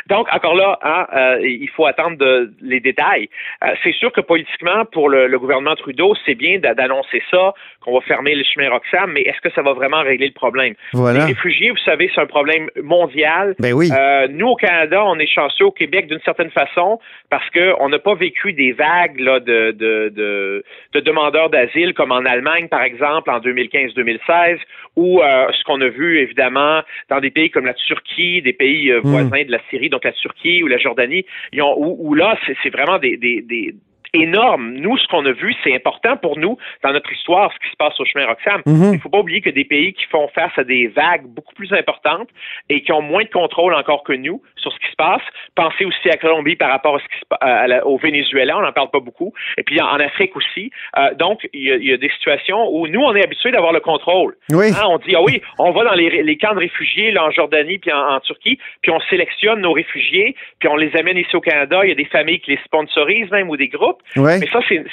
Donc, 0.09 0.27
encore 0.33 0.55
là, 0.55 0.79
hein, 0.83 1.07
euh, 1.14 1.38
il 1.42 1.68
faut 1.70 1.87
attendre 1.87 2.16
de- 2.18 2.53
les 2.62 2.81
détails. 2.81 3.29
Euh, 3.64 3.68
c'est 3.83 3.92
sûr 3.92 4.12
que 4.12 4.20
politiquement, 4.20 4.85
pour 4.92 5.09
le, 5.09 5.27
le 5.27 5.38
gouvernement 5.38 5.74
Trudeau, 5.77 6.14
c'est 6.24 6.35
bien 6.35 6.59
d'a- 6.59 6.74
d'annoncer 6.74 7.22
ça, 7.31 7.55
qu'on 7.81 7.94
va 7.94 8.00
fermer 8.03 8.35
le 8.35 8.44
chemin 8.44 8.70
Roxham, 8.70 9.12
mais 9.12 9.22
est-ce 9.22 9.40
que 9.40 9.50
ça 9.55 9.62
va 9.62 9.72
vraiment 9.72 10.03
régler 10.03 10.27
le 10.27 10.33
problème? 10.33 10.74
Voilà. 10.92 11.20
Les 11.20 11.24
réfugiés, 11.33 11.70
vous 11.70 11.77
savez, 11.79 12.11
c'est 12.14 12.20
un 12.20 12.27
problème 12.27 12.68
mondial. 12.83 13.55
Ben 13.59 13.72
oui. 13.72 13.88
Euh, 13.96 14.29
nous, 14.31 14.48
au 14.48 14.57
Canada, 14.57 15.03
on 15.05 15.18
est 15.18 15.27
chanceux 15.27 15.64
au 15.66 15.72
Québec 15.72 16.07
d'une 16.09 16.20
certaine 16.20 16.50
façon 16.50 16.98
parce 17.31 17.48
qu'on 17.50 17.88
n'a 17.88 17.98
pas 17.98 18.14
vécu 18.14 18.53
des 18.53 18.72
vagues 18.72 19.18
là, 19.20 19.40
de, 19.40 19.72
de, 19.72 20.09
de, 20.14 20.64
de 20.92 21.00
demandeurs 21.00 21.50
d'asile 21.50 21.94
comme 21.94 22.12
en 22.12 22.24
Allemagne, 22.24 22.68
par 22.68 22.83
exemple, 22.83 23.31
en 23.31 23.40
2015-2016, 23.40 24.59
ou 24.96 25.20
euh, 25.20 25.46
ce 25.54 25.64
qu'on 25.64 25.80
a 25.80 25.88
vu, 25.88 26.18
évidemment, 26.18 26.82
dans 27.08 27.20
des 27.20 27.30
pays 27.30 27.50
comme 27.50 27.66
la 27.66 27.74
Turquie, 27.74 28.42
des 28.42 28.52
pays 28.52 28.90
euh, 28.90 29.00
Mm. 29.02 29.08
voisins 29.08 29.44
de 29.44 29.50
la 29.50 29.60
Syrie, 29.70 29.88
donc 29.88 30.04
la 30.04 30.12
Turquie 30.12 30.62
ou 30.62 30.66
la 30.66 30.78
Jordanie, 30.78 31.24
ils 31.52 31.62
ont, 31.62 31.74
où, 31.76 31.96
où 31.98 32.14
là, 32.14 32.38
c'est 32.46 32.56
c'est 32.62 32.70
vraiment 32.70 32.98
des, 32.98 33.16
des, 33.16 33.42
des 33.42 33.74
énorme. 34.14 34.72
Nous, 34.74 34.96
ce 34.98 35.07
qu'on 35.09 35.24
a 35.27 35.33
vu, 35.33 35.55
c'est 35.62 35.74
important 35.74 36.16
pour 36.16 36.38
nous 36.38 36.57
dans 36.83 36.92
notre 36.92 37.12
histoire, 37.12 37.53
ce 37.53 37.59
qui 37.59 37.70
se 37.70 37.77
passe 37.77 37.98
au 38.00 38.05
chemin 38.05 38.27
Roxham. 38.27 38.62
Il 38.66 38.92
ne 38.92 38.98
faut 38.98 39.09
pas 39.09 39.18
oublier 39.18 39.40
que 39.40 39.50
des 39.50 39.64
pays 39.64 39.92
qui 39.92 40.05
font 40.07 40.29
face 40.29 40.53
à 40.57 40.64
des 40.64 40.88
vagues 40.88 41.24
beaucoup 41.27 41.55
plus 41.55 41.72
importantes 41.72 42.29
et 42.68 42.83
qui 42.83 42.92
ont 42.92 43.03
moins 43.03 43.24
de 43.24 43.29
contrôle 43.29 43.74
encore 43.74 44.03
que 44.05 44.12
nous 44.12 44.42
sur 44.57 44.72
ce 44.72 44.79
qui 44.79 44.90
se 44.90 44.96
passe. 44.96 45.22
Pensez 45.55 45.85
aussi 45.85 46.09
à 46.11 46.16
Colombie 46.16 46.57
par 46.57 46.70
rapport 46.70 46.96
à 46.96 46.98
ce 47.00 47.05
qui 47.05 47.18
se 47.18 47.24
à 47.40 47.66
la- 47.66 47.87
au 47.87 47.98
Venezuela, 47.98 48.57
on 48.59 48.62
n'en 48.62 48.72
parle 48.72 48.90
pas 48.90 49.00
beaucoup. 49.00 49.33
Et 49.59 49.62
puis 49.62 49.81
en, 49.81 49.87
en 49.87 50.00
Afrique 50.00 50.35
aussi. 50.37 50.70
Euh, 50.98 51.14
donc, 51.14 51.46
il 51.53 51.61
y, 51.62 51.88
y 51.88 51.92
a 51.92 51.96
des 51.96 52.11
situations 52.11 52.68
où 52.70 52.87
nous, 52.88 53.00
on 53.00 53.14
est 53.14 53.24
habitués 53.24 53.50
d'avoir 53.50 53.72
le 53.72 53.81
contrôle. 53.81 54.37
Oui. 54.50 54.66
Hein, 54.77 54.85
on 54.88 54.98
dit, 54.98 55.14
ah 55.16 55.22
oui, 55.22 55.40
on 55.59 55.70
va 55.72 55.85
dans 55.85 55.94
les, 55.94 56.22
les 56.22 56.37
camps 56.37 56.55
de 56.55 56.61
réfugiés 56.61 57.11
là, 57.11 57.24
en 57.27 57.31
Jordanie 57.31 57.79
puis 57.79 57.92
en, 57.92 58.14
en 58.14 58.20
Turquie, 58.20 58.59
puis 58.83 58.90
on 58.92 59.00
sélectionne 59.11 59.61
nos 59.61 59.72
réfugiés, 59.72 60.35
puis 60.59 60.68
on 60.68 60.77
les 60.77 60.94
amène 60.96 61.16
ici 61.18 61.35
au 61.37 61.40
Canada. 61.40 61.81
Il 61.85 61.88
y 61.88 61.92
a 61.92 61.96
des 61.96 62.05
familles 62.05 62.40
qui 62.40 62.53
les 62.53 62.61
sponsorisent 62.64 63.31
même 63.31 63.50
ou 63.50 63.57
des 63.57 63.68
groupes. 63.68 64.03
Ouais. 64.16 64.38
Mais 64.38 64.48
ça, 64.52 64.60
c'est- 64.68 64.84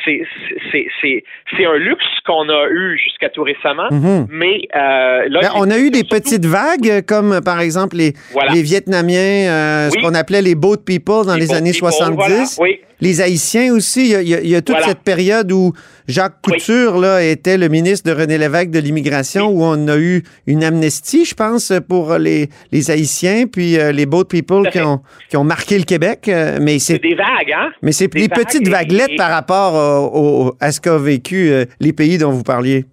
un 1.65 1.77
luxe 1.77 2.03
qu'on 2.25 2.49
a 2.49 2.67
eu 2.69 2.97
jusqu'à 2.97 3.29
tout 3.29 3.43
récemment. 3.43 3.87
Mhm. 3.91 4.27
Mais 4.31 4.61
euh, 4.75 5.27
là, 5.29 5.39
Ben, 5.41 5.49
on 5.55 5.69
a 5.69 5.77
eu 5.77 5.91
des 5.91 6.03
petites 6.03 6.45
vagues, 6.45 6.89
euh, 6.89 7.01
comme 7.05 7.39
par 7.43 7.59
exemple 7.61 7.95
les, 7.97 8.13
Voilà. 8.33 8.51
les 8.53 8.61
Vietnamiens, 8.61 9.49
euh, 9.49 9.89
ce 9.89 9.97
qu'on 10.01 10.13
appelait 10.15 10.41
les 10.41 10.55
boat 10.55 10.77
people 10.85 11.25
dans 11.25 11.35
les, 11.35 11.53
années 11.53 11.71
people, 11.71 11.91
70. 11.91 12.15
voilà. 12.15 12.43
Oui. 12.59 12.79
Les 13.01 13.19
Haïtiens 13.21 13.73
aussi. 13.73 14.11
Il 14.11 14.27
y 14.29 14.35
a, 14.35 14.41
il 14.41 14.49
y 14.49 14.55
toute 14.61 14.69
Voilà. 14.69 14.87
cette 14.87 14.99
période 15.01 15.51
où 15.51 15.73
Jacques 16.07 16.41
Couture 16.41 16.97
là, 16.99 17.23
était 17.23 17.57
le 17.57 17.67
ministre 17.67 18.09
de 18.09 18.15
René 18.19 18.37
Lévesque 18.37 18.69
de 18.69 18.79
l'immigration, 18.79 19.47
où 19.49 19.63
on 19.63 19.87
a 19.87 19.97
eu 19.97 20.23
une 20.47 20.63
amnistie, 20.63 21.25
je 21.25 21.33
pense, 21.35 21.73
pour 21.89 22.13
les, 22.15 22.49
les 22.71 22.91
Haïtiens, 22.91 23.45
puis 23.47 23.77
euh, 23.79 23.91
les 23.91 24.05
boat 24.05 24.25
people 24.25 24.69
qui 24.69 24.79
ont, 24.79 25.01
qui 25.29 25.37
ont 25.37 25.43
marqué 25.43 25.77
le 25.77 25.83
Québec. 25.85 26.27
euh, 26.27 26.57
mais 26.61 26.79
c'est 26.79 26.99
des 26.99 27.15
vagues, 27.15 27.51
hein? 27.55 27.71
mais 27.81 27.91
c'est 27.91 28.07
des 28.07 28.29
petites 28.29 28.67
et- 28.67 28.71
vaguelettes 28.71 29.11
et- 29.11 29.15
par 29.17 29.29
rapport 29.31 29.73
au- 30.13 30.47
au- 30.47 30.55
à 30.59 30.71
ce 30.71 30.79
qu'a 30.81 30.97
vécu 30.97 31.49
euh, 31.51 31.65
les 31.79 31.93
pays 31.93 32.17
dont 32.17 32.31
vous 32.31 32.43
parliez. 32.43 32.85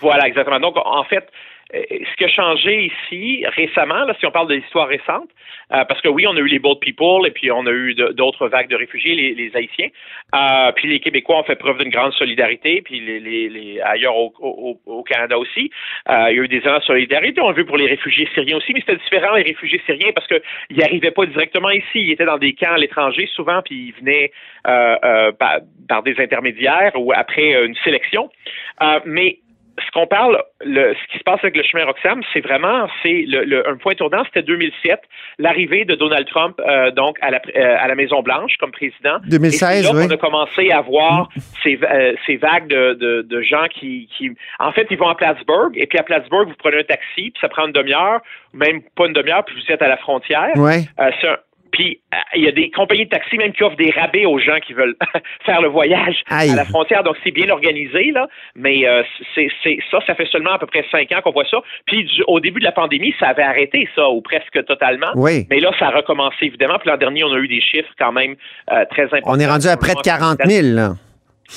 Voilà, 0.00 0.26
exactement. 0.28 0.60
Donc, 0.60 0.76
en 0.76 1.04
fait, 1.04 1.24
ce 1.72 2.16
qui 2.16 2.24
a 2.24 2.28
changé 2.28 2.90
ici 2.92 3.44
récemment, 3.46 4.04
là, 4.04 4.14
si 4.18 4.26
on 4.26 4.30
parle 4.30 4.48
de 4.48 4.54
l'histoire 4.54 4.88
récente, 4.88 5.28
euh, 5.72 5.84
parce 5.84 6.00
que 6.00 6.08
oui, 6.08 6.26
on 6.26 6.34
a 6.36 6.40
eu 6.40 6.46
les 6.46 6.58
boat 6.58 6.76
people 6.80 7.26
et 7.26 7.30
puis 7.30 7.50
on 7.52 7.64
a 7.66 7.70
eu 7.70 7.94
d'autres 7.94 8.48
vagues 8.48 8.68
de 8.68 8.76
réfugiés, 8.76 9.14
les, 9.14 9.34
les 9.34 9.54
Haïtiens. 9.56 9.88
Euh, 10.34 10.72
puis 10.72 10.88
les 10.88 10.98
Québécois 11.00 11.38
ont 11.38 11.44
fait 11.44 11.56
preuve 11.56 11.78
d'une 11.78 11.90
grande 11.90 12.12
solidarité, 12.14 12.82
puis 12.82 12.98
les, 13.00 13.20
les, 13.20 13.48
les- 13.48 13.80
ailleurs 13.80 14.16
au, 14.16 14.32
au, 14.40 14.80
au 14.86 15.02
Canada 15.04 15.38
aussi. 15.38 15.70
Euh, 16.08 16.26
il 16.30 16.36
y 16.36 16.40
a 16.40 16.42
eu 16.42 16.48
des 16.48 16.66
ans 16.66 16.78
de 16.78 16.82
solidarité. 16.82 17.40
On 17.40 17.48
l'a 17.50 17.54
vu 17.54 17.64
pour 17.64 17.76
les 17.76 17.86
réfugiés 17.86 18.28
syriens 18.34 18.56
aussi, 18.56 18.72
mais 18.72 18.80
c'était 18.80 18.96
différent 18.96 19.34
les 19.36 19.42
réfugiés 19.42 19.80
syriens 19.86 20.10
parce 20.14 20.26
qu'ils 20.26 20.78
n'arrivaient 20.78 21.10
pas 21.12 21.26
directement 21.26 21.70
ici. 21.70 21.84
Ils 21.94 22.12
étaient 22.12 22.24
dans 22.24 22.38
des 22.38 22.52
camps 22.54 22.72
à 22.72 22.78
l'étranger 22.78 23.28
souvent, 23.34 23.62
puis 23.62 23.92
ils 23.94 24.00
venaient 24.00 24.32
euh, 24.66 24.96
euh, 25.04 25.32
par, 25.32 25.58
par 25.88 26.02
des 26.02 26.20
intermédiaires 26.20 26.92
ou 26.96 27.12
après 27.14 27.54
euh, 27.54 27.66
une 27.66 27.76
sélection. 27.84 28.28
Euh, 28.82 29.00
mais 29.04 29.38
ce 29.78 29.90
qu'on 29.92 30.06
parle, 30.06 30.42
le, 30.64 30.94
ce 30.94 31.12
qui 31.12 31.18
se 31.18 31.22
passe 31.24 31.40
avec 31.42 31.56
le 31.56 31.62
chemin 31.62 31.84
Roxham, 31.84 32.22
c'est 32.32 32.40
vraiment, 32.40 32.88
c'est 33.02 33.24
le, 33.26 33.44
le- 33.44 33.68
un 33.68 33.76
point 33.76 33.94
tournant, 33.94 34.24
c'était 34.24 34.42
2007, 34.42 35.00
l'arrivée 35.38 35.84
de 35.84 35.94
Donald 35.94 36.26
Trump 36.26 36.60
euh, 36.60 36.90
donc 36.90 37.16
à 37.22 37.30
la, 37.30 37.40
euh, 37.56 37.76
à 37.78 37.88
la 37.88 37.94
Maison 37.94 38.22
Blanche 38.22 38.56
comme 38.58 38.72
président. 38.72 39.18
2016, 39.28 39.80
Et 39.80 39.82
là 39.82 39.90
oui. 39.98 40.08
qu'on 40.08 40.14
a 40.14 40.16
commencé 40.18 40.70
à 40.70 40.80
voir 40.80 41.28
ces, 41.62 41.78
euh, 41.82 42.14
ces 42.26 42.36
vagues 42.36 42.66
de, 42.68 42.94
de, 42.94 43.22
de 43.22 43.42
gens 43.42 43.66
qui, 43.70 44.08
qui, 44.16 44.30
en 44.58 44.72
fait, 44.72 44.86
ils 44.90 44.98
vont 44.98 45.08
à 45.08 45.14
Plattsburgh 45.14 45.72
et 45.76 45.86
puis 45.86 45.98
à 45.98 46.02
Plattsburgh, 46.02 46.48
vous 46.48 46.54
prenez 46.58 46.78
un 46.78 46.84
taxi, 46.84 47.30
puis 47.30 47.40
ça 47.40 47.48
prend 47.48 47.66
une 47.66 47.72
demi-heure, 47.72 48.20
même 48.52 48.80
pas 48.96 49.06
une 49.06 49.12
demi-heure, 49.12 49.44
puis 49.44 49.54
vous 49.56 49.72
êtes 49.72 49.82
à 49.82 49.88
la 49.88 49.96
frontière. 49.96 50.50
Ouais. 50.56 50.80
C'est 51.20 51.28
un- 51.28 51.38
puis 51.72 52.00
euh, 52.14 52.16
il 52.36 52.44
y 52.44 52.48
a 52.48 52.52
des 52.52 52.70
compagnies 52.70 53.04
de 53.04 53.10
taxi 53.10 53.36
même 53.36 53.52
qui 53.52 53.62
offrent 53.62 53.76
des 53.76 53.90
rabais 53.90 54.26
aux 54.26 54.38
gens 54.38 54.58
qui 54.60 54.72
veulent 54.72 54.96
faire 55.46 55.60
le 55.60 55.68
voyage 55.68 56.22
Aïe. 56.28 56.50
à 56.50 56.54
la 56.56 56.64
frontière. 56.64 57.02
Donc 57.02 57.16
c'est 57.24 57.30
bien 57.30 57.48
organisé 57.50 58.10
là, 58.12 58.28
mais 58.54 58.86
euh, 58.86 59.02
c'est 59.34 59.48
c'est 59.62 59.78
ça, 59.90 59.98
ça 60.06 60.14
fait 60.14 60.26
seulement 60.26 60.52
à 60.52 60.58
peu 60.58 60.66
près 60.66 60.84
cinq 60.90 61.10
ans 61.12 61.20
qu'on 61.22 61.32
voit 61.32 61.46
ça. 61.50 61.58
Puis 61.86 62.04
du- 62.04 62.22
au 62.26 62.40
début 62.40 62.60
de 62.60 62.64
la 62.64 62.72
pandémie, 62.72 63.14
ça 63.18 63.28
avait 63.28 63.42
arrêté 63.42 63.88
ça 63.94 64.08
ou 64.08 64.20
presque 64.20 64.64
totalement. 64.66 65.10
Oui. 65.14 65.46
Mais 65.50 65.60
là, 65.60 65.70
ça 65.78 65.88
a 65.88 65.90
recommencé 65.90 66.36
évidemment. 66.46 66.78
Puis 66.78 66.90
l'an 66.90 66.96
dernier, 66.96 67.24
on 67.24 67.32
a 67.32 67.38
eu 67.38 67.48
des 67.48 67.60
chiffres 67.60 67.90
quand 67.98 68.12
même 68.12 68.36
euh, 68.72 68.84
très 68.90 69.04
importants. 69.04 69.32
On 69.32 69.38
est 69.38 69.46
rendu 69.46 69.66
à 69.68 69.76
près 69.76 69.94
de 69.94 70.00
40 70.00 70.38
000. 70.44 70.66
là. 70.74 70.90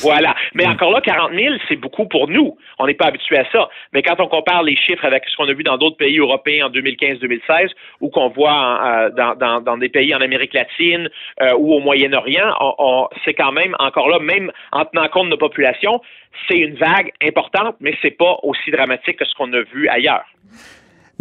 Voilà. 0.02 0.36
Mais 0.54 0.66
encore 0.66 0.92
là, 0.92 1.02
40 1.02 1.32
000, 1.34 1.56
c'est 1.68 1.76
beaucoup 1.76 2.08
pour 2.08 2.28
nous. 2.28 2.58
On 2.80 2.88
n'est 2.88 2.94
pas 2.94 3.06
habitué 3.06 3.38
à 3.38 3.46
ça. 3.52 3.70
Mais 3.94 4.02
quand 4.02 4.20
on 4.20 4.28
compare 4.28 4.64
les 4.64 4.76
chiffres 4.76 5.06
avec 5.06 5.24
ce 5.28 5.36
qu'on 5.36 5.48
a 5.48 5.54
vu 5.54 5.64
dans 5.64 5.78
d'autres 5.78 5.98
pays 5.98 6.18
européens 6.18 6.68
en 6.68 6.70
2015-2016, 6.72 7.70
ou 8.02 8.10
qu'on 8.10 8.30
voit 8.30 8.80
euh, 8.84 9.10
dans, 9.12 9.36
dans- 9.36 9.62
dans 9.62 9.78
des 9.78 9.90
pays 9.90 10.14
en 10.16 10.22
Amérique 10.22 10.54
latine 10.54 11.10
euh, 11.42 11.54
ou 11.58 11.74
au 11.74 11.80
Moyen-Orient, 11.80 12.54
on- 12.60 12.76
on- 12.80 13.08
c'est 13.24 13.34
quand 13.34 13.52
même, 13.52 13.76
encore 13.80 14.10
là, 14.10 14.20
même 14.20 14.52
en 14.72 14.86
tenant 14.86 15.08
compte 15.10 15.26
de 15.26 15.32
nos 15.32 15.38
populations, 15.38 16.02
c'est 16.48 16.58
une 16.58 16.76
vague 16.76 17.12
importante, 17.24 17.76
mais 17.80 17.96
c'est 18.02 18.18
pas 18.18 18.38
aussi 18.44 18.72
dramatique 18.72 19.18
que 19.18 19.26
ce 19.26 19.34
qu'on 19.36 19.54
a 19.54 19.62
vu 19.62 19.88
ailleurs. 19.90 20.26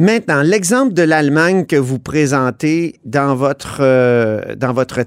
Maintenant, 0.02 0.42
l'exemple 0.42 0.94
de 0.94 1.02
l'Allemagne 1.04 1.64
que 1.64 1.76
vous 1.76 2.00
présentez 2.00 2.96
dans 3.04 3.36
votre, 3.36 3.76
euh, 3.78 4.40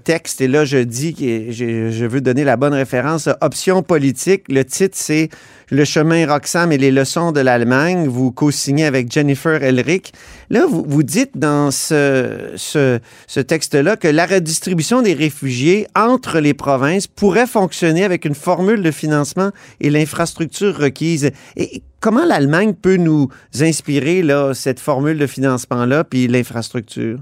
texte, 0.02 0.40
et 0.40 0.48
là, 0.48 0.64
je 0.64 0.78
dis 0.78 1.14
que 1.14 1.52
je, 1.52 1.92
je 1.92 2.06
veux 2.06 2.22
donner 2.22 2.46
la 2.46 2.56
bonne 2.56 2.74
référence, 2.74 3.28
option 3.42 3.84
politique. 3.84 4.46
Le 4.48 4.64
titre, 4.64 4.96
c'est 4.98 5.28
Le 5.72 5.84
chemin 5.84 6.28
Roxham 6.28 6.72
et 6.72 6.78
les 6.78 6.92
leçons 6.92 7.32
de 7.32 7.40
l'Allemagne. 7.40 8.08
Vous 8.08 8.32
co-signez 8.32 8.86
avec 8.86 9.12
Jennifer 9.12 9.64
Elric. 9.64 10.14
Là, 10.50 10.68
vous, 10.68 10.86
vous 10.88 11.02
dites 11.04 11.32
dans 11.36 11.72
ce, 11.72 12.52
ce, 12.56 13.00
ce 13.26 13.40
texte-là 13.40 13.98
que 13.98 14.08
la 14.08 14.26
redistribution 14.26 15.02
des 15.02 15.14
réfugiés 15.14 15.88
entre 15.96 16.40
les 16.40 16.54
provinces 16.54 17.08
pourrait 17.08 17.48
fonctionner 17.48 18.04
avec 18.04 18.26
une 18.26 18.36
formule 18.36 18.84
de 18.84 18.92
financement 18.92 19.52
et 19.82 19.90
l'infrastructure 19.90 20.78
requise. 20.78 21.32
Et 21.56 21.82
comment 22.00 22.26
l'Allemagne 22.26 22.74
peut 22.74 22.98
nous 22.98 23.30
inspirer 23.60 24.22
là, 24.22 24.54
cette 24.54 24.80
formule 24.80 25.18
de 25.18 25.28
financement-là 25.28 26.04
puis 26.04 26.28
l'infrastructure? 26.28 27.20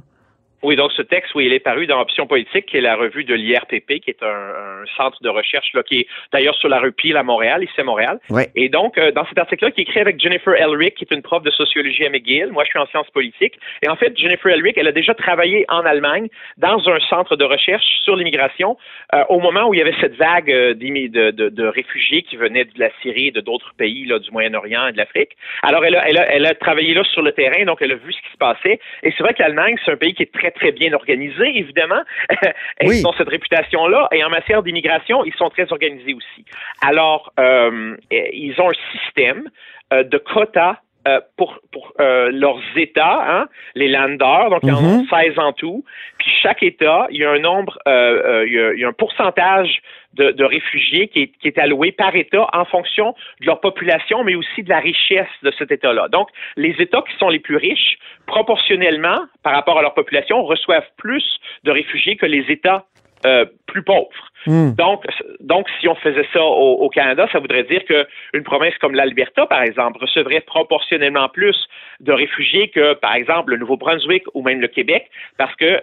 Oui, 0.63 0.75
donc 0.75 0.91
ce 0.93 1.01
texte, 1.01 1.35
oui, 1.35 1.45
il 1.45 1.53
est 1.53 1.59
paru 1.59 1.87
dans 1.87 1.99
Option 1.99 2.25
politique, 2.25 2.65
qui 2.67 2.77
est 2.77 2.81
la 2.81 2.95
revue 2.95 3.23
de 3.23 3.35
l'IRPP, 3.35 3.99
qui 3.99 4.09
est 4.09 4.23
un, 4.23 4.27
un 4.27 4.85
centre 4.97 5.21
de 5.21 5.29
recherche 5.29 5.71
là, 5.73 5.83
qui 5.83 5.99
est 5.99 6.07
d'ailleurs 6.31 6.55
sur 6.55 6.69
la 6.69 6.79
rue 6.79 6.93
Peel 6.93 7.17
à 7.17 7.23
Montréal, 7.23 7.63
ici 7.63 7.79
à 7.79 7.83
Montréal. 7.83 8.19
Ouais. 8.29 8.49
Et 8.55 8.69
donc, 8.69 8.97
euh, 8.97 9.11
dans 9.11 9.25
cet 9.27 9.37
article-là, 9.37 9.71
qui 9.71 9.81
est 9.81 9.83
écrit 9.83 9.99
avec 9.99 10.19
Jennifer 10.19 10.53
Elric, 10.55 10.95
qui 10.95 11.03
est 11.03 11.13
une 11.13 11.21
prof 11.21 11.43
de 11.43 11.51
sociologie 11.51 12.05
à 12.05 12.09
McGill, 12.09 12.49
moi 12.51 12.63
je 12.63 12.69
suis 12.69 12.79
en 12.79 12.87
sciences 12.87 13.09
politiques, 13.11 13.59
et 13.81 13.89
en 13.89 13.95
fait, 13.95 14.17
Jennifer 14.17 14.51
Elric, 14.51 14.77
elle 14.77 14.87
a 14.87 14.91
déjà 14.93 15.13
travaillé 15.13 15.65
en 15.69 15.85
Allemagne 15.85 16.29
dans 16.57 16.79
un 16.89 16.99
centre 17.09 17.35
de 17.35 17.43
recherche 17.43 17.85
sur 18.03 18.15
l'immigration 18.15 18.77
euh, 19.13 19.23
au 19.29 19.39
moment 19.39 19.67
où 19.67 19.73
il 19.73 19.79
y 19.79 19.81
avait 19.81 19.95
cette 19.99 20.15
vague 20.15 20.51
euh, 20.51 20.73
de, 20.73 21.31
de, 21.31 21.49
de 21.49 21.65
réfugiés 21.65 22.21
qui 22.21 22.37
venaient 22.37 22.65
de 22.65 22.79
la 22.79 22.89
Syrie 23.01 23.27
et 23.27 23.31
de 23.31 23.41
d'autres 23.41 23.73
pays 23.77 24.05
là, 24.05 24.19
du 24.19 24.31
Moyen-Orient 24.31 24.87
et 24.87 24.91
de 24.93 24.97
l'Afrique. 24.97 25.31
Alors, 25.61 25.83
elle 25.83 25.95
a, 25.95 26.07
elle, 26.07 26.17
a, 26.17 26.25
elle 26.31 26.45
a 26.45 26.55
travaillé 26.55 26.93
là 26.93 27.03
sur 27.03 27.21
le 27.21 27.31
terrain, 27.31 27.65
donc 27.65 27.81
elle 27.81 27.91
a 27.91 27.95
vu 27.95 28.13
ce 28.13 28.21
qui 28.21 28.31
se 28.31 28.37
passait. 28.37 28.79
Et 29.03 29.11
c'est 29.11 29.23
vrai 29.23 29.33
que 29.33 29.41
l'Allemagne, 29.41 29.75
c'est 29.83 29.91
un 29.91 29.97
pays 29.97 30.13
qui 30.13 30.23
est 30.23 30.33
très, 30.33 30.51
très 30.55 30.71
bien 30.71 30.93
organisé, 30.93 31.57
évidemment. 31.57 32.01
et 32.79 32.87
Oui. 32.87 32.99
Ils 32.99 33.07
ont 33.07 33.13
cette 33.13 33.29
réputation-là. 33.29 34.07
Et 34.11 34.23
en 34.23 34.29
matière 34.29 34.63
d'immigration, 34.63 35.23
ils 35.25 35.33
sont 35.33 35.49
très 35.49 35.71
organisés 35.71 36.13
aussi. 36.13 36.45
Alors, 36.81 37.33
euh, 37.39 37.95
ils 38.11 38.55
ont 38.59 38.69
un 38.69 38.97
système 38.97 39.49
euh, 39.93 40.03
de 40.03 40.17
quotas 40.17 40.77
euh, 41.07 41.19
pour, 41.37 41.59
pour 41.71 41.91
euh, 41.99 42.29
leurs 42.31 42.61
États, 42.75 43.19
hein, 43.27 43.47
les 43.75 43.87
landers, 43.87 44.49
donc 44.49 44.61
ils 44.63 44.71
en 44.71 44.83
ont 44.83 44.97
Mhm. 44.99 45.07
16 45.09 45.39
en 45.39 45.53
tout. 45.53 45.83
Puis 46.17 46.31
chaque 46.41 46.63
État, 46.63 47.07
il 47.09 47.17
y 47.17 47.25
a 47.25 47.31
un 47.31 47.39
nombre, 47.39 47.77
euh, 47.87 47.91
euh, 47.91 48.47
il, 48.47 48.53
y 48.53 48.59
a, 48.59 48.73
il 48.73 48.79
y 48.79 48.85
a 48.85 48.87
un 48.87 48.93
pourcentage 48.93 49.81
de, 50.13 50.31
de 50.31 50.43
réfugiés 50.43 51.07
qui 51.07 51.23
est, 51.23 51.31
qui 51.39 51.47
est 51.47 51.57
alloué 51.57 51.91
par 51.91 52.15
État 52.15 52.47
en 52.53 52.65
fonction 52.65 53.15
de 53.41 53.45
leur 53.47 53.59
population, 53.59 54.23
mais 54.23 54.35
aussi 54.35 54.63
de 54.63 54.69
la 54.69 54.79
richesse 54.79 55.27
de 55.41 55.51
cet 55.57 55.71
État-là. 55.71 56.07
Donc, 56.09 56.29
les 56.55 56.75
États 56.79 57.01
qui 57.01 57.17
sont 57.17 57.29
les 57.29 57.39
plus 57.39 57.57
riches, 57.57 57.97
proportionnellement, 58.27 59.19
par 59.43 59.53
rapport 59.53 59.77
à 59.79 59.81
leur 59.81 59.93
population, 59.93 60.43
reçoivent 60.43 60.89
plus 60.97 61.39
de 61.63 61.71
réfugiés 61.71 62.15
que 62.15 62.25
les 62.25 62.45
États 62.49 62.85
euh, 63.25 63.45
plus 63.67 63.83
pauvres. 63.83 64.09
Hmm. 64.45 64.71
Donc, 64.71 65.05
donc, 65.39 65.67
si 65.79 65.87
on 65.87 65.95
faisait 65.95 66.27
ça 66.33 66.43
au, 66.43 66.75
au 66.81 66.89
Canada, 66.89 67.27
ça 67.31 67.39
voudrait 67.39 67.63
dire 67.63 67.83
qu'une 67.85 68.43
province 68.43 68.77
comme 68.79 68.93
l'Alberta, 68.93 69.45
par 69.45 69.61
exemple, 69.61 69.99
recevrait 70.01 70.41
proportionnellement 70.41 71.29
plus 71.29 71.55
de 72.01 72.11
réfugiés 72.11 72.69
que, 72.69 72.93
par 72.95 73.15
exemple, 73.15 73.51
le 73.51 73.57
Nouveau-Brunswick 73.57 74.23
ou 74.33 74.43
même 74.43 74.59
le 74.59 74.67
Québec, 74.67 75.09
parce 75.37 75.55
que 75.55 75.81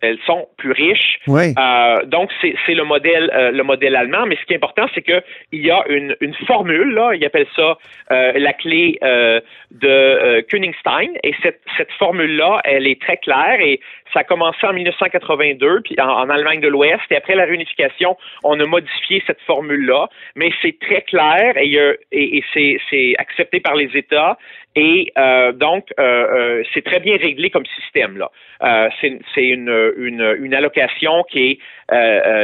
elles 0.00 0.18
sont 0.26 0.48
plus 0.56 0.72
riches. 0.72 1.18
Oui. 1.26 1.54
Euh, 1.58 2.04
donc 2.06 2.30
c'est 2.40 2.74
le 2.74 2.84
modèle 2.84 3.30
euh, 3.34 3.50
le 3.50 3.62
modèle 3.62 3.96
allemand, 3.96 4.26
mais 4.26 4.36
ce 4.36 4.44
qui 4.46 4.52
est 4.54 4.56
important 4.56 4.86
c'est 4.94 5.02
que 5.02 5.22
il 5.52 5.64
y 5.64 5.70
a 5.70 5.84
une, 5.88 6.16
une 6.20 6.34
formule 6.46 6.92
là, 6.94 7.12
ils 7.14 7.24
appellent 7.24 7.46
ça 7.54 7.76
euh, 8.10 8.32
la 8.34 8.52
clé 8.52 8.98
de 9.00 10.40
Königstein 10.42 11.12
et 11.22 11.34
cette 11.42 11.60
cette 11.76 11.92
formule 11.92 12.36
là, 12.36 12.60
elle 12.64 12.86
est 12.86 13.00
très 13.00 13.18
claire 13.18 13.60
et 13.60 13.80
ça 14.12 14.20
a 14.20 14.24
commencé 14.24 14.66
en 14.66 14.72
1982 14.72 15.80
puis 15.82 15.96
en, 16.00 16.08
en 16.08 16.28
Allemagne 16.30 16.60
de 16.60 16.68
l'Ouest 16.68 17.02
et 17.10 17.16
après 17.16 17.34
la 17.34 17.44
réunification, 17.44 18.16
on 18.44 18.58
a 18.60 18.66
modifié 18.66 19.22
cette 19.26 19.40
formule 19.42 19.86
là, 19.86 20.08
mais 20.36 20.50
c'est 20.62 20.78
très 20.80 21.02
clair 21.02 21.56
et, 21.56 21.78
a- 21.78 21.94
et, 22.12 22.38
et 22.38 22.44
c'est 22.52 22.78
c'est 22.90 23.14
accepté 23.18 23.60
par 23.60 23.74
les 23.74 23.90
États 23.96 24.36
et 24.76 25.12
euh, 25.18 25.50
donc, 25.52 25.86
euh, 25.98 26.02
euh, 26.02 26.62
c'est 26.72 26.84
très 26.84 27.00
bien 27.00 27.16
réglé 27.16 27.50
comme 27.50 27.66
système 27.66 28.16
là. 28.16 28.30
Euh, 28.62 28.88
c'est 29.00 29.18
c'est 29.34 29.48
une, 29.48 29.92
une, 29.96 30.36
une 30.38 30.54
allocation 30.54 31.24
qui 31.30 31.38
est, 31.50 31.58
euh, 31.92 31.96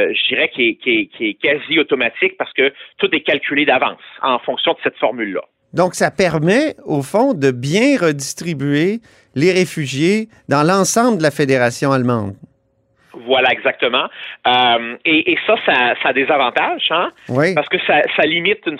euh, 0.09 0.13
je 0.13 0.27
dirais, 0.27 0.49
qui 0.49 0.69
est, 0.69 0.75
qui, 0.75 0.99
est, 0.99 1.05
qui 1.05 1.29
est 1.29 1.33
quasi 1.35 1.79
automatique 1.79 2.35
parce 2.37 2.51
que 2.53 2.73
tout 2.97 3.13
est 3.15 3.21
calculé 3.21 3.65
d'avance 3.65 4.01
en 4.21 4.39
fonction 4.39 4.73
de 4.73 4.79
cette 4.83 4.97
formule 4.97 5.33
là. 5.33 5.41
Donc, 5.73 5.95
ça 5.95 6.11
permet, 6.11 6.75
au 6.85 7.01
fond, 7.01 7.33
de 7.33 7.51
bien 7.51 7.97
redistribuer 7.99 9.01
les 9.35 9.51
réfugiés 9.51 10.29
dans 10.47 10.63
l'ensemble 10.63 11.17
de 11.17 11.23
la 11.23 11.31
fédération 11.31 11.91
allemande. 11.91 12.35
Voilà, 13.25 13.51
exactement. 13.51 14.05
Euh, 14.47 14.95
et, 15.05 15.31
et 15.31 15.37
ça, 15.47 15.55
ça, 15.65 15.95
ça 16.01 16.09
a 16.09 16.13
des 16.13 16.29
avantages, 16.29 16.87
hein? 16.91 17.11
Oui. 17.29 17.53
Parce 17.55 17.67
que 17.69 17.77
ça, 17.85 18.01
ça 18.15 18.23
limite 18.23 18.59
une- 18.67 18.77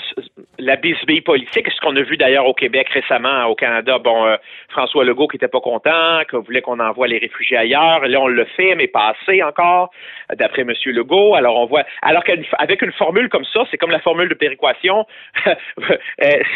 la 0.60 0.76
bisbille 0.76 1.22
politique, 1.22 1.68
ce 1.72 1.80
qu'on 1.82 1.96
a 1.96 2.02
vu 2.02 2.18
d'ailleurs 2.18 2.46
au 2.46 2.54
Québec 2.54 2.88
récemment, 2.90 3.46
au 3.46 3.56
Canada. 3.56 3.98
Bon, 4.00 4.26
euh, 4.26 4.38
François 4.70 5.04
Legault 5.04 5.28
qui 5.28 5.38
était 5.38 5.48
pas 5.48 5.60
content, 5.60 6.22
qui 6.30 6.36
voulait 6.36 6.62
qu'on 6.62 6.80
envoie 6.80 7.08
les 7.08 7.18
réfugiés 7.18 7.58
ailleurs. 7.58 8.06
Là, 8.08 8.20
on 8.22 8.28
le 8.28 8.46
fait, 8.56 8.76
mais 8.76 8.88
pas 8.88 9.14
assez 9.16 9.42
encore, 9.44 9.90
d'après 10.36 10.62
M. 10.62 10.72
Legault. 10.86 11.36
Alors, 11.36 11.58
on 11.58 11.66
voit. 11.66 11.84
Alors 12.02 12.24
qu'avec 12.24 12.82
une 12.82 12.94
formule 12.94 13.30
comme 13.30 13.46
ça, 13.46 13.66
c'est 13.72 13.78
comme 13.78 13.92
la 13.92 14.00
formule 14.00 14.30
de 14.30 14.34
péréquation. 14.36 15.06
euh, 15.48 15.52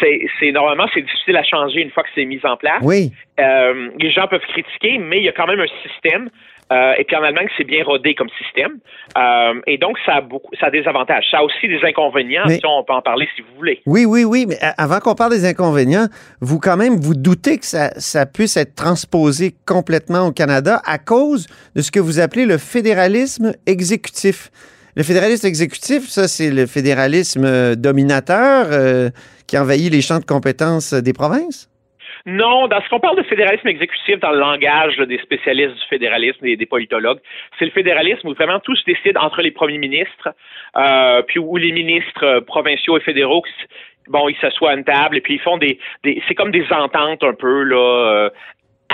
c'est 0.00 0.26
c'est- 0.38 0.52
normalement, 0.52 0.86
c'est 0.94 1.02
difficile 1.02 1.36
à 1.36 1.42
changer 1.44 1.80
une 1.82 1.90
fois 1.90 2.02
que 2.02 2.08
c'est 2.14 2.24
mis 2.24 2.40
en 2.44 2.56
place. 2.56 2.80
Oui. 2.82 3.10
Euh, 3.40 3.88
les 3.98 4.10
gens 4.10 4.26
peuvent 4.28 4.40
critiquer, 4.48 4.98
mais 4.98 5.18
il 5.18 5.24
y 5.24 5.28
a 5.28 5.32
quand 5.32 5.46
même 5.46 5.60
un 5.60 5.88
système 5.88 6.28
Euh, 6.72 6.94
et 6.98 7.04
puis 7.04 7.14
en 7.16 7.22
Allemagne, 7.22 7.48
c'est 7.56 7.64
bien 7.64 7.84
rodé 7.84 8.14
comme 8.14 8.28
système. 8.42 8.78
Euh, 9.18 9.60
et 9.66 9.76
donc, 9.78 9.98
ça 10.06 10.16
a, 10.16 10.20
beaucoup, 10.22 10.50
ça 10.58 10.66
a 10.66 10.70
des 10.70 10.84
avantages. 10.86 11.24
Ça 11.30 11.38
a 11.38 11.42
aussi 11.42 11.68
des 11.68 11.80
inconvénients. 11.84 12.44
Mais- 12.46 12.60
Ça, 12.60 12.68
on 12.68 12.82
peut 12.82 12.94
en 12.94 13.02
parler 13.02 13.28
si 13.36 13.42
vous 13.42 13.54
voulez. 13.56 13.82
Oui, 13.86 14.04
oui, 14.06 14.24
oui, 14.24 14.46
mais 14.48 14.56
avant 14.78 15.00
qu'on 15.00 15.14
parle 15.14 15.32
des 15.32 15.44
inconvénients, 15.44 16.06
vous 16.40 16.58
quand 16.58 16.76
même, 16.76 16.96
vous 16.96 17.14
doutez 17.14 17.58
que 17.58 17.66
ça, 17.66 17.90
ça 17.98 18.24
puisse 18.26 18.56
être 18.56 18.74
transposé 18.74 19.54
complètement 19.66 20.26
au 20.28 20.32
Canada 20.32 20.80
à 20.86 20.98
cause 20.98 21.46
de 21.76 21.82
ce 21.82 21.90
que 21.90 22.00
vous 22.00 22.20
appelez 22.20 22.46
le 22.46 22.58
fédéralisme 22.58 23.52
exécutif. 23.66 24.50
Le 24.96 25.02
fédéralisme 25.02 25.46
exécutif, 25.46 26.08
ça, 26.08 26.28
c'est 26.28 26.50
le 26.50 26.66
fédéralisme 26.66 27.44
euh, 27.44 27.74
dominateur 27.74 28.66
euh, 28.70 29.10
qui 29.46 29.58
envahit 29.58 29.90
les 29.90 30.02
champs 30.02 30.18
de 30.20 30.24
compétences 30.24 30.92
des 30.94 31.12
provinces? 31.12 31.68
Non, 32.26 32.68
dans 32.68 32.80
ce 32.82 32.88
qu'on 32.88 33.00
parle 33.00 33.16
de 33.16 33.22
fédéralisme 33.24 33.66
exécutif 33.68 34.20
dans 34.20 34.30
le 34.30 34.38
langage 34.38 34.96
des 34.96 35.18
spécialistes 35.18 35.74
du 35.74 35.86
fédéralisme 35.88 36.46
et 36.46 36.56
des 36.56 36.66
politologues, 36.66 37.18
c'est 37.58 37.64
le 37.64 37.70
fédéralisme 37.72 38.28
où 38.28 38.34
vraiment 38.34 38.60
tout 38.60 38.76
se 38.76 38.84
décide 38.84 39.18
entre 39.18 39.42
les 39.42 39.50
premiers 39.50 39.78
ministres, 39.78 40.28
euh, 40.76 41.22
puis 41.22 41.38
où 41.40 41.56
les 41.56 41.72
ministres 41.72 42.24
euh, 42.24 42.40
provinciaux 42.40 42.96
et 42.96 43.00
fédéraux, 43.00 43.42
bon, 44.08 44.28
ils 44.28 44.36
s'assoient 44.36 44.70
à 44.70 44.74
une 44.74 44.84
table 44.84 45.16
et 45.16 45.20
puis 45.20 45.34
ils 45.34 45.40
font 45.40 45.58
des, 45.58 45.78
des 46.04 46.22
c'est 46.28 46.34
comme 46.34 46.52
des 46.52 46.66
ententes 46.70 47.24
un 47.24 47.34
peu 47.34 47.62
là. 47.62 47.76
euh, 47.76 48.30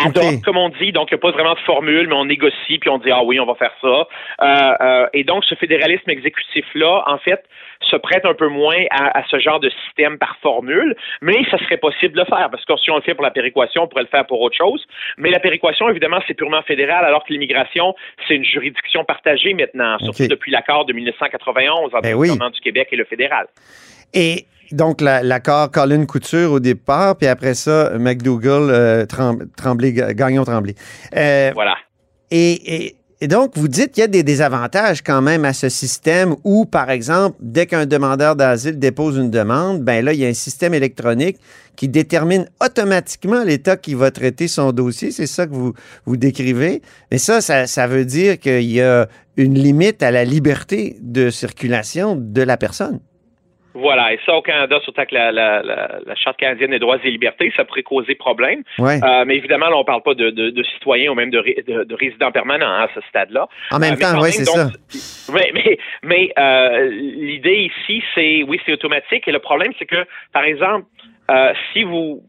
ad 0.05 0.17
hoc, 0.17 0.43
comme 0.45 0.57
on 0.57 0.69
dit, 0.69 0.93
donc 0.93 1.11
il 1.11 1.15
n'y 1.15 1.19
a 1.19 1.21
pas 1.21 1.31
vraiment 1.31 1.55
de 1.55 1.61
formule, 1.61 2.07
mais 2.09 2.15
on 2.15 2.25
négocie, 2.25 2.79
puis 2.79 2.91
on 2.91 2.99
dit, 2.99 3.11
ah 3.11 3.23
oui, 3.25 3.39
on 3.41 3.47
va 3.47 3.55
faire 3.55 3.73
ça. 3.81 3.87
Euh, 3.89 4.75
euh, 4.81 5.07
et 5.13 5.25
donc, 5.25 5.45
ce 5.45 5.55
fédéralisme 5.55 6.11
exécutif-là, 6.11 7.05
en 7.07 7.19
fait, 7.19 7.45
se 7.81 7.97
prête 7.97 8.25
un 8.25 8.35
peu 8.35 8.49
moins 8.49 8.85
à, 8.91 9.19
à 9.19 9.25
ce 9.29 9.39
genre 9.39 9.61
de 9.61 9.71
système 9.85 10.19
par 10.19 10.37
formule, 10.43 10.97
mais 11.23 11.45
ça 11.51 11.59
serait 11.59 11.77
possible 11.77 12.15
de 12.15 12.21
le 12.21 12.27
faire, 12.27 12.49
parce 12.51 12.65
que 12.65 12.77
si 12.77 12.91
on 12.91 12.97
le 12.97 13.03
fait 13.03 13.15
pour 13.15 13.25
la 13.25 13.31
péréquation, 13.31 13.85
on 13.85 13.89
pourrait 13.89 14.03
le 14.03 14.09
faire 14.09 14.27
pour 14.27 14.41
autre 14.41 14.57
chose. 14.57 14.85
Mais 15.17 15.31
la 15.31 15.41
péréquation, 15.41 15.89
évidemment, 15.89 16.21
c'est 16.27 16.35
purement 16.35 16.63
fédéral, 16.63 17.05
alors 17.05 17.25
que 17.25 17.33
l'immigration, 17.33 17.95
c'est 18.27 18.35
une 18.37 18.45
juridiction 18.45 19.05
partagée 19.05 19.55
maintenant, 19.55 19.99
surtout 19.99 20.27
depuis 20.27 20.51
l'accord 20.51 20.85
de 20.85 20.93
1991 20.93 21.95
entre 21.95 22.03
Ben 22.03 22.11
le 22.11 22.17
oui. 22.17 22.29
gouvernement 22.29 22.51
du 22.51 22.61
Québec 22.61 22.89
et 22.93 22.97
le 22.97 23.05
fédéral. 23.05 23.47
Et 24.15 24.47
donc, 24.73 25.01
la- 25.01 25.23
l'accord 25.23 25.71
Colin 25.71 26.05
Couture 26.07 26.53
au 26.53 26.61
départ, 26.61 27.17
puis 27.17 27.27
après 27.27 27.55
ça, 27.55 27.93
McDougall, 27.99 28.71
euh, 28.71 29.07
Trem- 29.07 29.47
Tremblay, 29.57 29.93
Gagnon 29.93 30.45
Tremblay. 30.45 30.75
Euh, 31.17 31.51
Voilà. 31.55 31.75
Et, 32.31 32.85
et- 32.87 32.95
et 33.21 33.27
donc, 33.27 33.57
vous 33.57 33.67
dites 33.67 33.91
qu'il 33.91 34.03
y 34.03 34.05
a 34.05 34.07
des 34.09 34.23
désavantages 34.23 35.03
quand 35.03 35.21
même 35.23 35.45
à 35.45 35.53
ce 35.53 35.69
système 35.69 36.37
où, 36.45 36.67
par 36.67 36.89
exemple, 36.89 37.37
dès 37.41 37.67
qu'un 37.67 37.85
demandeur 37.85 38.37
d'asile 38.37 38.79
dépose 38.79 39.17
une 39.17 39.31
demande, 39.31 39.83
ben 39.83 40.05
là, 40.05 40.13
il 40.13 40.21
y 40.21 40.25
a 40.25 40.29
un 40.29 40.35
système 40.35 40.73
électronique 40.73 41.37
qui 41.75 41.89
détermine 41.89 42.47
automatiquement 42.65 43.43
l'État 43.43 43.77
qui 43.77 43.95
va 43.95 44.13
traiter 44.13 44.47
son 44.47 44.71
dossier. 44.71 45.11
C'est 45.11 45.27
ça 45.27 45.47
que 45.47 45.53
vous, 45.53 45.73
vous 46.07 46.17
décrivez. 46.17 46.81
Mais 47.11 47.19
ça, 47.19 47.41
ça, 47.41 47.67
ça 47.67 47.89
veut 47.89 48.05
dire 48.05 48.39
qu'il 48.39 48.71
y 48.71 48.81
a 48.81 49.09
une 49.37 49.55
limite 49.55 50.01
à 50.05 50.13
la 50.13 50.25
liberté 50.25 50.97
de 51.01 51.31
circulation 51.31 52.15
de 52.17 52.43
la 52.43 52.57
personne. 52.57 53.01
Voilà, 53.81 54.13
et 54.13 54.19
ça 54.27 54.35
au 54.35 54.43
Canada, 54.43 54.81
surtout 54.83 55.01
avec 55.01 55.13
la, 55.13 55.31
la, 55.31 55.63
la, 55.63 56.01
la 56.05 56.15
Charte 56.17 56.37
canadienne 56.37 56.73
des 56.73 56.79
droits 56.81 56.99
et 57.05 57.11
libertés, 57.11 57.53
ça 57.57 57.65
pourrait 57.65 57.85
causer 57.85 58.15
problème. 58.17 58.63
Ouais. 58.79 58.99
Euh, 59.03 59.25
mais 59.27 59.37
évidemment, 59.37 59.69
là, 59.69 59.77
on 59.77 59.85
parle 59.85 60.03
pas 60.03 60.15
de, 60.15 60.31
de, 60.31 60.51
de 60.51 60.63
citoyens 60.65 61.13
ou 61.13 61.15
même 61.15 61.31
de, 61.31 61.39
ré- 61.39 61.65
de, 61.67 61.85
de 61.85 61.95
résidents 61.95 62.33
permanents 62.33 62.67
hein, 62.67 62.89
à 62.89 62.89
ce 62.95 63.01
stade-là. 63.09 63.47
En 63.71 63.79
même 63.79 63.95
Euh, 63.95 63.97
temps, 63.97 64.21
oui, 64.21 64.33
c'est 64.33 64.45
ça. 64.45 64.69
mais 65.33 65.51
mais, 65.55 65.79
mais 66.03 66.33
euh, 66.39 66.91
l'idée 66.91 67.71
ici, 67.71 68.03
c'est 68.15 68.43
oui, 68.49 68.61
c'est 68.67 68.73
automatique. 68.73 69.29
Et 69.29 69.33
le 69.33 69.39
problème, 69.39 69.73
c'est 69.79 69.87
que, 69.87 70.05
par 70.33 70.45
exemple, 70.45 70.87
euh, 71.31 71.53
si 71.73 71.85
vous 71.85 72.23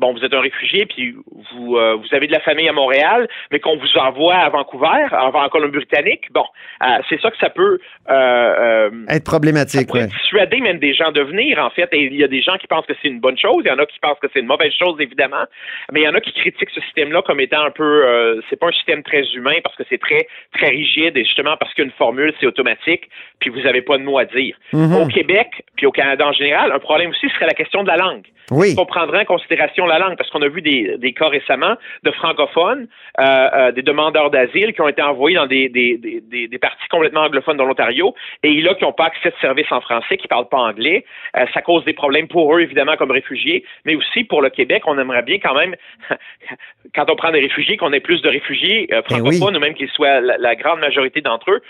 bon, 0.00 0.14
vous 0.14 0.24
êtes 0.24 0.34
un 0.34 0.40
réfugié, 0.40 0.86
puis 0.86 1.14
vous, 1.52 1.76
euh, 1.76 1.94
vous 1.94 2.14
avez 2.14 2.26
de 2.26 2.32
la 2.32 2.40
famille 2.40 2.68
à 2.68 2.72
Montréal, 2.72 3.28
mais 3.52 3.60
qu'on 3.60 3.76
vous 3.76 3.98
envoie 3.98 4.34
à 4.34 4.48
Vancouver, 4.48 5.06
en, 5.12 5.28
en 5.28 5.48
Colombie-Britannique, 5.48 6.32
bon, 6.32 6.44
euh, 6.82 6.86
c'est 7.08 7.20
ça 7.20 7.30
que 7.30 7.36
ça 7.38 7.50
peut 7.50 7.78
euh, 8.10 8.14
euh, 8.14 8.90
Être 9.08 9.24
problématique, 9.24 9.92
oui. 9.94 10.06
dissuader 10.06 10.60
même 10.60 10.78
des 10.78 10.94
gens 10.94 11.12
de 11.12 11.20
venir, 11.20 11.58
en 11.58 11.70
fait. 11.70 11.88
Et 11.92 12.04
il 12.04 12.16
y 12.16 12.24
a 12.24 12.28
des 12.28 12.42
gens 12.42 12.56
qui 12.56 12.66
pensent 12.66 12.86
que 12.86 12.94
c'est 13.00 13.08
une 13.08 13.20
bonne 13.20 13.38
chose, 13.38 13.62
il 13.64 13.68
y 13.68 13.70
en 13.70 13.78
a 13.78 13.86
qui 13.86 13.98
pensent 14.00 14.18
que 14.20 14.28
c'est 14.32 14.40
une 14.40 14.46
mauvaise 14.46 14.72
chose, 14.72 14.96
évidemment, 14.98 15.44
mais 15.92 16.00
il 16.00 16.04
y 16.04 16.08
en 16.08 16.14
a 16.14 16.20
qui 16.20 16.32
critiquent 16.32 16.70
ce 16.74 16.80
système-là 16.80 17.22
comme 17.22 17.40
étant 17.40 17.62
un 17.62 17.70
peu, 17.70 18.06
euh, 18.06 18.40
c'est 18.48 18.58
pas 18.58 18.68
un 18.68 18.72
système 18.72 19.02
très 19.02 19.22
humain 19.34 19.56
parce 19.62 19.76
que 19.76 19.82
c'est 19.88 20.00
très, 20.00 20.26
très 20.54 20.68
rigide 20.68 21.16
et 21.16 21.24
justement 21.24 21.56
parce 21.58 21.74
qu'une 21.74 21.92
formule, 21.92 22.32
c'est 22.40 22.46
automatique, 22.46 23.08
puis 23.38 23.50
vous 23.50 23.60
n'avez 23.60 23.82
pas 23.82 23.98
de 23.98 24.02
mot 24.02 24.18
à 24.18 24.24
dire. 24.24 24.56
Mhm. 24.72 24.96
Au 24.96 25.06
Québec, 25.06 25.64
puis 25.76 25.86
au 25.86 25.92
Canada 25.92 26.26
en 26.26 26.32
général, 26.32 26.72
un 26.72 26.78
problème 26.78 27.10
aussi 27.10 27.28
serait 27.30 27.46
la 27.46 27.54
question 27.54 27.82
de 27.82 27.88
la 27.88 27.96
langue. 27.96 28.26
Oui. 28.50 28.74
On 28.78 28.84
prendrait 28.84 29.20
en 29.20 29.24
considération 29.24 29.86
la 29.90 29.98
langue, 29.98 30.16
parce 30.16 30.30
qu'on 30.30 30.42
a 30.42 30.48
vu 30.48 30.62
des, 30.62 30.96
des 30.98 31.12
cas 31.12 31.28
récemment 31.28 31.76
de 32.02 32.10
francophones, 32.12 32.88
euh, 33.18 33.24
euh, 33.24 33.72
des 33.72 33.82
demandeurs 33.82 34.30
d'asile 34.30 34.72
qui 34.72 34.80
ont 34.80 34.88
été 34.88 35.02
envoyés 35.02 35.36
dans 35.36 35.46
des, 35.46 35.68
des, 35.68 35.98
des, 35.98 36.20
des, 36.20 36.48
des 36.48 36.58
parties 36.58 36.88
complètement 36.88 37.22
anglophones 37.22 37.56
de 37.56 37.62
l'Ontario, 37.62 38.14
et 38.42 38.60
là, 38.60 38.74
qui 38.74 38.84
n'ont 38.84 38.92
pas 38.92 39.06
accès 39.06 39.30
de 39.30 39.34
services 39.40 39.70
en 39.70 39.80
français, 39.80 40.16
qui 40.16 40.24
ne 40.24 40.28
parlent 40.28 40.48
pas 40.48 40.58
anglais. 40.58 41.04
Euh, 41.36 41.44
ça 41.52 41.62
cause 41.62 41.84
des 41.84 41.92
problèmes 41.92 42.28
pour 42.28 42.54
eux, 42.54 42.60
évidemment, 42.60 42.96
comme 42.96 43.10
réfugiés, 43.10 43.64
mais 43.84 43.94
aussi 43.94 44.24
pour 44.24 44.42
le 44.42 44.50
Québec, 44.50 44.82
on 44.86 44.98
aimerait 44.98 45.22
bien 45.22 45.38
quand 45.38 45.54
même, 45.54 45.74
quand 46.94 47.10
on 47.10 47.16
prend 47.16 47.30
des 47.30 47.40
réfugiés, 47.40 47.76
qu'on 47.76 47.92
ait 47.92 48.00
plus 48.00 48.22
de 48.22 48.28
réfugiés 48.28 48.86
Ben 48.90 49.02
francophones, 49.02 49.56
ou 49.56 49.60
même 49.60 49.74
qu'ils 49.74 49.90
soient, 49.90 50.20
la, 50.20 50.38
la 50.38 50.54
grande 50.54 50.80
majorité 50.80 51.20
d'entre 51.20 51.50
eux, 51.50 51.60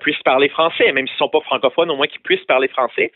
puissent 0.00 0.22
parler 0.22 0.48
français, 0.48 0.92
même 0.92 1.06
s'ils 1.06 1.14
ne 1.14 1.18
sont 1.18 1.28
pas 1.28 1.40
francophones, 1.40 1.90
au 1.90 1.96
moins 1.96 2.06
qu'ils 2.06 2.20
puissent 2.20 2.44
parler 2.44 2.68
français. 2.68 3.12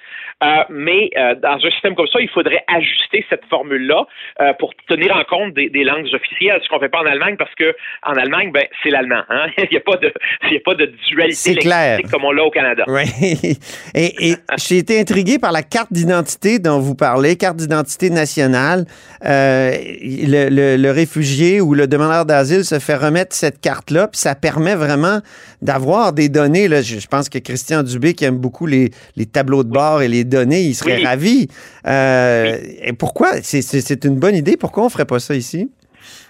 Mais 0.68 1.10
dans 1.42 1.58
un 1.62 1.70
système 1.70 1.94
comme 1.94 2.06
ça, 2.06 2.20
il 2.20 2.28
faudrait 2.28 2.64
ajuster 2.68 3.24
cette 3.28 3.44
formule-là 3.46 4.06
euh, 4.42 4.52
pour 4.58 4.72
tenir 4.88 5.14
en 5.16 5.24
compte 5.24 5.54
des, 5.54 5.70
des 5.70 5.84
langues 5.84 6.06
officielles, 6.12 6.60
ce 6.62 6.68
qu'on 6.68 6.80
fait 6.80 6.88
pas 6.88 7.00
en 7.00 7.06
Allemagne, 7.06 7.36
parce 7.38 7.54
que 7.54 7.74
en 8.02 8.12
Allemagne, 8.14 8.50
ben, 8.52 8.64
c'est 8.82 8.90
l'allemand. 8.90 9.22
Hein? 9.30 9.46
il 9.58 9.68
n'y 9.70 9.76
a 9.76 9.80
pas 9.80 9.96
de, 9.96 10.12
il 10.46 10.54
y 10.54 10.56
a 10.56 10.60
pas 10.64 10.74
de 10.74 10.92
dualité 11.08 11.54
clair. 11.56 12.00
comme 12.10 12.24
on 12.24 12.32
l'a 12.32 12.44
au 12.44 12.50
Canada. 12.50 12.84
Oui. 12.88 13.02
Et, 13.94 14.30
et 14.30 14.34
j'ai 14.58 14.78
été 14.78 14.98
intrigué 15.00 15.38
par 15.38 15.52
la 15.52 15.62
carte 15.62 15.92
d'identité 15.92 16.58
dont 16.58 16.78
vous 16.78 16.94
parlez, 16.94 17.36
carte 17.36 17.56
d'identité 17.56 18.10
nationale. 18.10 18.86
Euh, 19.24 19.72
le, 20.02 20.48
le- 20.48 20.76
le 20.76 20.90
réfugié 20.90 21.60
ou 21.60 21.74
le 21.74 21.86
demandeur 21.86 22.24
d'asile 22.24 22.64
se 22.64 22.78
fait 22.78 22.94
remettre 22.96 23.34
cette 23.36 23.60
carte-là, 23.60 24.08
puis 24.08 24.18
ça 24.18 24.34
permet 24.34 24.74
vraiment 24.74 25.20
d'avoir 25.60 26.12
des 26.12 26.28
données. 26.28 26.68
Là. 26.68 26.80
Je, 26.82 26.98
je 26.98 27.06
pense 27.06 27.28
que 27.28 27.38
Christian 27.38 27.82
Dubé, 27.82 28.14
qui 28.14 28.24
aime 28.24 28.38
beaucoup 28.38 28.66
les, 28.66 28.90
les 29.16 29.26
tableaux 29.26 29.62
de 29.64 29.70
bord 29.70 30.02
et 30.02 30.08
les 30.08 30.24
données, 30.24 30.62
il 30.62 30.74
serait 30.74 30.96
Oui. 30.96 31.04
ravi. 31.04 31.48
Euh, 31.86 32.58
Et 32.82 32.92
pourquoi? 32.92 33.42
C'est- 33.42 33.62
C'est 33.62 33.80
c'est 33.80 34.04
une 34.04 34.16
bonne 34.16 34.36
idée. 34.36 34.56
Pourquoi 34.56 34.84
on 34.84 34.88
ferait 34.88 35.04
pas 35.06 35.18
ça 35.20 35.34
ici? 35.34 35.70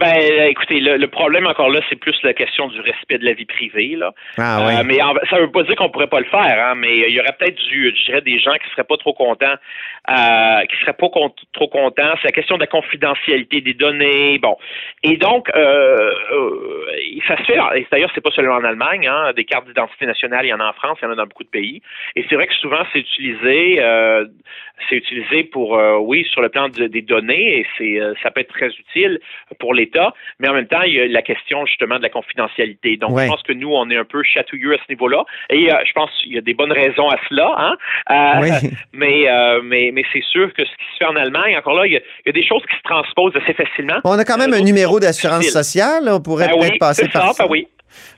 Ben, 0.00 0.48
écoutez, 0.48 0.80
le, 0.80 0.96
le 0.96 1.06
problème 1.08 1.46
encore 1.46 1.70
là, 1.70 1.80
c'est 1.88 1.96
plus 1.98 2.16
la 2.22 2.35
question 2.35 2.68
du 2.68 2.80
respect 2.80 3.18
de 3.18 3.24
la 3.24 3.32
vie 3.35 3.44
privée. 3.44 3.94
Là. 3.96 4.12
Ah. 4.38 4.80
Euh, 4.80 4.82
mais 4.85 5.00
en- 5.02 5.14
ça 5.30 5.38
veut 5.38 5.50
pas 5.50 5.62
dire 5.62 5.76
qu'on 5.76 5.90
pourrait 5.90 6.06
pas 6.08 6.20
le 6.20 6.26
faire, 6.26 6.66
hein, 6.66 6.74
mais 6.76 6.98
il 7.08 7.14
y 7.14 7.20
aurait 7.20 7.35
peut-être 7.38 7.56
du, 7.68 7.94
je 7.96 8.04
dirais, 8.06 8.20
des 8.20 8.38
gens 8.38 8.52
qui 8.54 8.68
seraient 8.70 8.85
pas 8.85 8.96
trop 8.96 9.12
contents, 9.12 9.54
euh, 10.11 10.61
qui 10.66 10.76
seraient 10.80 10.92
pas 10.94 11.08
con- 11.08 11.35
trop 11.52 11.68
contents. 11.68 12.12
C'est 12.20 12.28
la 12.28 12.32
question 12.32 12.56
de 12.56 12.61
la 12.62 12.66
confidentialité 12.66 13.61
des 13.61 13.74
données. 13.74 14.38
Bon, 14.38 14.56
et 15.02 15.16
donc, 15.16 15.48
euh, 15.54 16.11
ça 17.28 17.37
se 17.38 17.42
fait. 17.44 17.58
Et 17.76 17.87
d'ailleurs, 17.90 18.11
c'est 18.14 18.20
pas 18.24 18.30
seulement 18.32 18.54
en 18.56 18.64
Allemagne. 18.64 19.06
Hein, 19.06 19.32
des 19.35 19.44
cartes 19.44 19.66
d'identité 19.66 20.06
nationale, 20.06 20.44
il 20.46 20.48
y 20.48 20.54
en 20.54 20.61
a 20.61 20.66
en 20.68 20.72
France, 20.72 20.98
il 21.02 21.04
y 21.04 21.08
en 21.08 21.12
a 21.12 21.16
dans 21.16 21.26
beaucoup 21.26 21.44
de 21.44 21.48
pays. 21.48 21.80
Et 22.16 22.24
c'est 22.28 22.35
vrai 22.35 22.46
que 22.46 22.54
souvent, 22.54 22.82
c'est 22.92 22.98
utilisé, 23.00 23.80
c'est 24.88 24.96
utilisé 24.96 25.44
pour, 25.44 25.78
oui, 26.00 26.26
sur 26.30 26.40
le 26.42 26.48
plan 26.48 26.68
de- 26.68 26.87
des 26.87 27.02
données, 27.02 27.58
et 27.61 27.66
c'est, 27.78 28.00
ça 28.22 28.30
peut 28.30 28.40
être 28.40 28.52
très 28.52 28.68
utile 28.68 29.20
pour 29.62 29.75
l'État. 29.75 30.12
Mais 30.40 30.48
en 30.48 30.55
même 30.55 30.66
temps, 30.66 30.83
il 30.83 30.92
y 30.94 31.01
a 31.01 31.07
la 31.07 31.22
question 31.22 31.64
justement 31.66 31.98
de 31.98 32.03
la 32.03 32.09
confidentialité. 32.09 32.96
Donc, 32.96 33.12
Ouais. 33.12 33.27
je 33.27 33.29
pense 33.31 33.42
que 33.44 33.53
nous, 33.53 33.72
on 33.72 33.88
est 33.90 33.96
un 33.96 34.05
peu 34.05 34.22
chatouilleux 34.25 34.75
à 34.75 34.79
ce 34.79 34.90
niveau-là. 34.90 35.25
Et 35.51 35.72
euh, 35.72 35.77
je 35.87 35.92
pense 35.92 36.11
qu'il 36.20 36.35
y 36.35 36.38
a 36.38 36.40
des 36.40 36.53
bonnes 36.55 36.72
raisons 36.72 37.09
à 37.09 37.16
cela. 37.29 37.48
Hein? 37.57 37.75
Euh, 38.11 38.40
Oui. 38.42 38.51
Mais, 38.92 39.29
euh, 39.31 39.61
mais, 39.62 39.90
mais 39.92 40.03
c'est 40.12 40.22
sûr 40.25 40.53
que 40.53 40.64
ce 40.64 40.70
qui 40.70 40.85
se 40.92 40.96
fait 40.98 41.05
en 41.07 41.16
Allemagne, 41.16 41.57
encore 41.57 41.75
là, 41.75 41.87
il 41.87 41.92
y 41.92 41.96
a, 41.96 42.01
il 42.01 42.27
y 42.27 42.31
a 42.31 42.33
des 42.33 42.44
choses 42.46 42.62
qui 42.68 42.77
se 42.77 42.83
transposent 42.83 43.35
assez 43.37 43.55
facilement. 43.55 43.98
On 44.05 44.18
a 44.18 44.25
quand 44.25 44.37
même 44.37 44.53
un 44.53 44.61
numéro 44.61 44.98
d'assurance 45.01 45.46
sociale. 45.46 46.05
On 46.09 46.20
pourrait 46.20 46.48
Ben 46.48 46.59
peut-être 46.59 46.72
oui, 46.72 46.79
passer 46.79 47.09
par 47.09 47.33
ça, 47.33 47.44
ben 47.44 47.51
oui. 47.51 47.68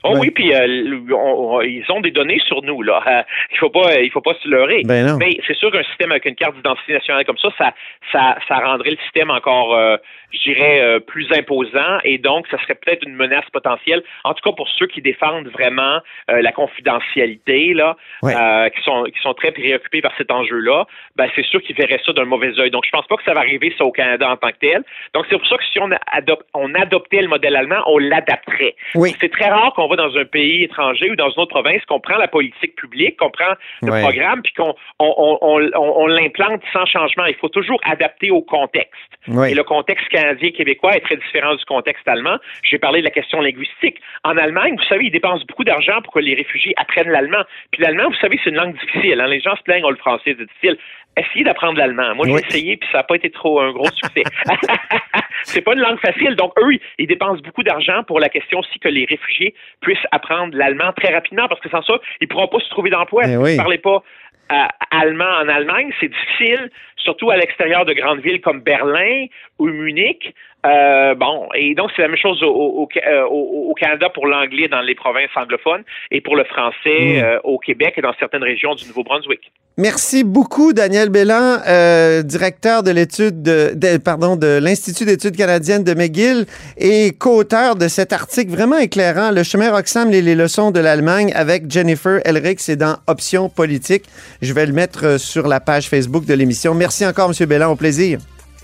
Oh 0.03 0.13
Ouais. 0.13 0.19
oui, 0.21 0.31
puis 0.31 0.53
euh, 0.53 0.59
l- 0.63 0.99
on- 1.11 1.55
on- 1.57 1.61
ils 1.61 1.83
ont 1.89 2.01
des 2.01 2.11
données 2.11 2.39
sur 2.47 2.61
nous 2.63 2.81
là. 2.81 3.01
Euh, 3.07 3.23
il 3.51 3.57
faut 3.57 3.69
pas, 3.69 3.99
il 3.99 4.11
faut 4.11 4.21
pas 4.21 4.33
se 4.41 4.47
leurrer. 4.47 4.81
Ben 4.85 5.05
non. 5.05 5.17
Mais 5.17 5.37
c'est 5.47 5.55
sûr 5.55 5.71
qu'un 5.71 5.83
système 5.83 6.11
avec 6.11 6.25
une 6.25 6.35
carte 6.35 6.55
d'identité 6.55 6.93
nationale 6.93 7.25
comme 7.25 7.37
ça, 7.37 7.49
ça, 7.57 7.73
ça, 8.11 8.37
ça 8.47 8.55
rendrait 8.59 8.91
le 8.91 8.97
système 8.97 9.31
encore, 9.31 9.75
euh, 9.75 9.97
je 10.31 10.39
dirais, 10.51 10.81
euh, 10.81 10.99
plus 10.99 11.27
imposant, 11.33 11.99
et 12.03 12.17
donc 12.17 12.47
ça 12.49 12.57
serait 12.61 12.75
peut-être 12.75 13.03
une 13.07 13.15
menace 13.15 13.45
potentielle. 13.51 14.03
En 14.23 14.33
tout 14.33 14.47
cas 14.49 14.55
pour 14.55 14.69
ceux 14.69 14.87
qui 14.87 15.01
défendent 15.01 15.47
vraiment 15.47 15.99
la 16.27 16.51
confidentialité 16.51 17.73
là, 17.73 17.95
Ouais. 18.21 18.33
qui 18.75 18.81
sont 18.83 19.03
qui 19.05 19.19
sont 19.21 19.33
très 19.33 19.51
préoccupés 19.51 20.01
par 20.01 20.11
cet 20.17 20.31
enjeu-là, 20.31 20.85
ben 21.15 21.27
c'est 21.35 21.45
sûr 21.45 21.61
qu'ils 21.61 21.75
verraient 21.75 22.01
ça 22.05 22.13
d'un 22.13 22.25
mauvais 22.25 22.57
œil. 22.59 22.71
Donc 22.71 22.85
je 22.85 22.91
pense 22.91 23.07
pas 23.07 23.15
que 23.15 23.23
ça 23.23 23.33
va 23.33 23.39
arriver 23.41 23.73
ça 23.77 23.83
au 23.85 23.91
Canada 23.91 24.29
en 24.29 24.37
tant 24.37 24.49
que 24.49 24.57
tel. 24.59 24.83
Donc 25.13 25.25
c'est 25.29 25.37
pour 25.37 25.47
ça 25.47 25.57
que 25.57 25.63
si 25.71 25.79
on, 25.79 25.89
adop- 25.89 26.43
on 26.53 26.73
adoptait 26.75 27.21
le 27.21 27.27
modèle 27.27 27.55
allemand, 27.55 27.81
on 27.87 27.97
l'adapterait. 27.97 28.75
Oui. 28.95 29.15
C'est 29.19 29.31
très 29.31 29.49
rare 29.49 29.64
rare 29.65 29.73
qu'on 29.73 29.87
va 29.87 29.95
dans 29.95 30.15
un 30.17 30.25
pays 30.25 30.63
étranger 30.63 31.11
ou 31.11 31.15
dans 31.15 31.29
une 31.29 31.39
autre 31.41 31.51
province, 31.53 31.83
qu'on 31.85 31.99
prend 31.99 32.17
la 32.17 32.27
politique 32.27 32.75
publique, 32.75 33.17
qu'on 33.17 33.29
prend 33.29 33.53
le 33.81 33.91
Ouais. 33.91 34.01
programme, 34.01 34.41
puis 34.41 34.53
qu'on 34.53 34.73
on, 34.99 35.13
on, 35.17 35.37
on, 35.41 35.69
on- 35.75 35.93
on 36.03 36.07
l'implante 36.07 36.61
sans 36.73 36.85
changement. 36.85 37.25
Il 37.25 37.35
faut 37.35 37.49
toujours 37.49 37.79
adapter 37.83 38.31
au 38.31 38.41
contexte. 38.41 38.93
Et 39.27 39.55
le 39.55 39.63
contexte 39.63 40.07
canadien-québécois 40.09 40.95
est 40.97 41.01
très 41.01 41.17
différent 41.17 41.55
du 41.55 41.65
contexte 41.65 42.07
allemand. 42.07 42.37
J'ai 42.63 42.77
parlé 42.79 42.99
de 42.99 43.05
la 43.05 43.11
question 43.11 43.41
linguistique. 43.41 43.97
En 44.23 44.37
Allemagne, 44.37 44.75
vous 44.77 44.83
savez, 44.85 45.05
ils 45.05 45.11
dépensent 45.11 45.45
beaucoup 45.47 45.63
d'argent 45.63 46.01
pour 46.03 46.13
que 46.13 46.19
les 46.19 46.35
réfugiés 46.35 46.73
apprennent 46.77 47.09
l'allemand. 47.09 47.43
Puis 47.71 47.81
l'allemand, 47.83 48.09
vous 48.09 48.15
savez, 48.21 48.39
c'est 48.43 48.49
une 48.51 48.55
langue 48.57 48.77
difficile. 48.79 49.19
hein. 49.21 49.27
Les 49.27 49.39
gens 49.41 49.55
se 49.55 49.63
plaignent, 49.63 49.83
oh, 49.85 49.89
le 49.91 49.97
français, 49.97 50.35
c'est 50.37 50.45
difficile. 50.45 50.77
Essayez 51.17 51.43
d'apprendre 51.45 51.77
l'allemand. 51.77 52.13
Moi, 52.15 52.25
j'ai 52.27 52.33
Oui. 52.33 52.41
essayé, 52.47 52.77
puis 52.77 52.89
ça 52.91 52.99
n'a 52.99 53.03
pas 53.03 53.15
été 53.15 53.29
trop 53.29 53.59
un 53.61 53.71
gros 53.71 53.89
succès. 53.91 54.23
c'est 55.43 55.61
pas 55.61 55.73
une 55.73 55.79
langue 55.79 55.99
facile. 55.99 56.35
Donc, 56.35 56.53
eux, 56.59 56.77
ils 56.97 57.07
dépensent 57.07 57.41
beaucoup 57.41 57.63
d'argent 57.63 58.03
pour 58.03 58.19
la 58.19 58.29
question 58.29 58.59
aussi 58.59 58.79
que 58.79 58.89
les 58.89 59.05
réfugiés 59.05 59.53
puissent 59.81 60.05
apprendre 60.11 60.55
l'allemand 60.57 60.91
très 60.93 61.13
rapidement, 61.13 61.47
parce 61.47 61.61
que 61.61 61.69
sans 61.69 61.81
ça, 61.83 61.99
ils 62.21 62.27
pourront 62.27 62.47
pas 62.47 62.59
se 62.59 62.69
trouver 62.69 62.89
d'emploi. 62.89 63.23
Eh 63.25 63.29
Si 63.29 63.37
oui. 63.37 63.43
vous 63.51 63.51
ne 63.51 63.57
parlez 63.57 63.77
pas 63.77 64.03
euh, 64.51 64.55
allemand 64.91 65.25
en 65.41 65.47
Allemagne, 65.47 65.91
c'est 65.99 66.09
difficile, 66.09 66.69
surtout 66.97 67.31
à 67.31 67.37
l'extérieur 67.37 67.85
de 67.85 67.93
grandes 67.93 68.19
villes 68.19 68.41
comme 68.41 68.61
Berlin 68.61 69.25
ou 69.59 69.67
Munich. 69.67 70.33
Euh, 70.65 71.13
bon, 71.13 71.47
et 71.53 71.75
donc 71.75 71.91
c'est 71.95 72.01
la 72.01 72.07
même 72.07 72.17
chose 72.17 72.41
au, 72.41 72.47
au- 72.47 72.87
au- 72.87 72.89
au- 73.29 73.69
au 73.69 73.73
Canada 73.75 74.07
pour 74.13 74.25
l'anglais 74.25 74.67
dans 74.67 74.81
les 74.81 74.95
provinces 74.95 75.29
anglophones 75.35 75.83
et 76.09 76.21
pour 76.21 76.35
le 76.35 76.43
français 76.45 76.73
Mm. 76.85 77.23
euh, 77.23 77.39
au 77.43 77.59
Québec 77.59 77.93
et 77.97 78.01
dans 78.01 78.13
certaines 78.19 78.41
régions 78.43 78.73
du 78.73 78.85
Nouveau-Brunswick. 78.87 79.51
Merci 79.77 80.23
beaucoup, 80.23 80.73
Daniel 80.73 81.09
Bélan, 81.09 81.57
euh, 81.67 82.23
directeur 82.23 82.81
de 82.81 82.89
l'étude 82.91 83.43
de, 83.43 83.73
de- 83.75 83.97
pardon, 83.97 84.37
de 84.37 84.57
l'Institut 84.59 85.05
d'études 85.05 85.35
canadiennes 85.37 85.83
de 85.83 85.93
McGill 85.93 86.45
et 86.77 87.11
co-auteur 87.11 87.75
de 87.75 87.87
cet 87.87 88.11
article 88.13 88.51
vraiment 88.51 88.77
éclairant, 88.79 89.31
Le 89.31 89.43
chemin 89.43 89.69
Roxham, 89.71 90.09
les, 90.09 90.21
les 90.21 90.33
leçons 90.35 90.71
de 90.71 90.79
l'Allemagne 90.79 91.31
avec 91.35 91.69
Jennifer 91.69 92.21
Elric, 92.25 92.59
c'est 92.59 92.77
dans 92.77 92.95
Options 93.07 93.49
politiques. 93.49 94.05
Je 94.41 94.51
vais 94.53 94.65
le 94.65 94.73
mettre 94.73 95.05
euh, 95.05 95.17
sur 95.19 95.47
la 95.47 95.59
page 95.59 95.89
Facebook 95.89 96.25
de 96.25 96.33
l'émission. 96.33 96.73
Merci 96.73 97.05
encore, 97.05 97.29
M. 97.37 97.45
Bélan, 97.47 97.71
au 97.71 97.75
plaisir. 97.75 98.17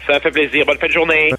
Ça 0.08 0.20
fait 0.20 0.32
plaisir. 0.32 0.66
Bonne 0.66 0.78
fin 0.80 0.88
de 0.88 0.92
journée. 0.94 1.30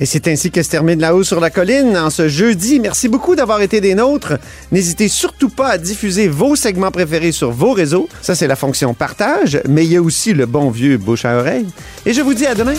Et 0.00 0.06
c'est 0.06 0.26
ainsi 0.28 0.50
que 0.50 0.62
se 0.62 0.70
termine 0.70 0.98
La 0.98 1.14
Haut 1.14 1.22
sur 1.22 1.40
la 1.40 1.50
colline 1.50 1.96
en 1.96 2.08
ce 2.08 2.26
jeudi. 2.26 2.80
Merci 2.80 3.08
beaucoup 3.08 3.36
d'avoir 3.36 3.60
été 3.60 3.82
des 3.82 3.94
nôtres. 3.94 4.38
N'hésitez 4.72 5.08
surtout 5.08 5.50
pas 5.50 5.68
à 5.68 5.78
diffuser 5.78 6.26
vos 6.26 6.56
segments 6.56 6.90
préférés 6.90 7.32
sur 7.32 7.50
vos 7.50 7.72
réseaux. 7.72 8.08
Ça, 8.22 8.34
c'est 8.34 8.46
la 8.46 8.56
fonction 8.56 8.94
partage, 8.94 9.60
mais 9.68 9.84
il 9.84 9.92
y 9.92 9.96
a 9.96 10.02
aussi 10.02 10.32
le 10.32 10.46
bon 10.46 10.70
vieux 10.70 10.96
bouche 10.96 11.26
à 11.26 11.36
oreille. 11.36 11.66
Et 12.06 12.14
je 12.14 12.22
vous 12.22 12.32
dis 12.32 12.46
à 12.46 12.54
demain. 12.54 12.74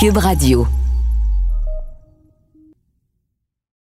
Cube 0.00 0.16
Radio. 0.16 0.66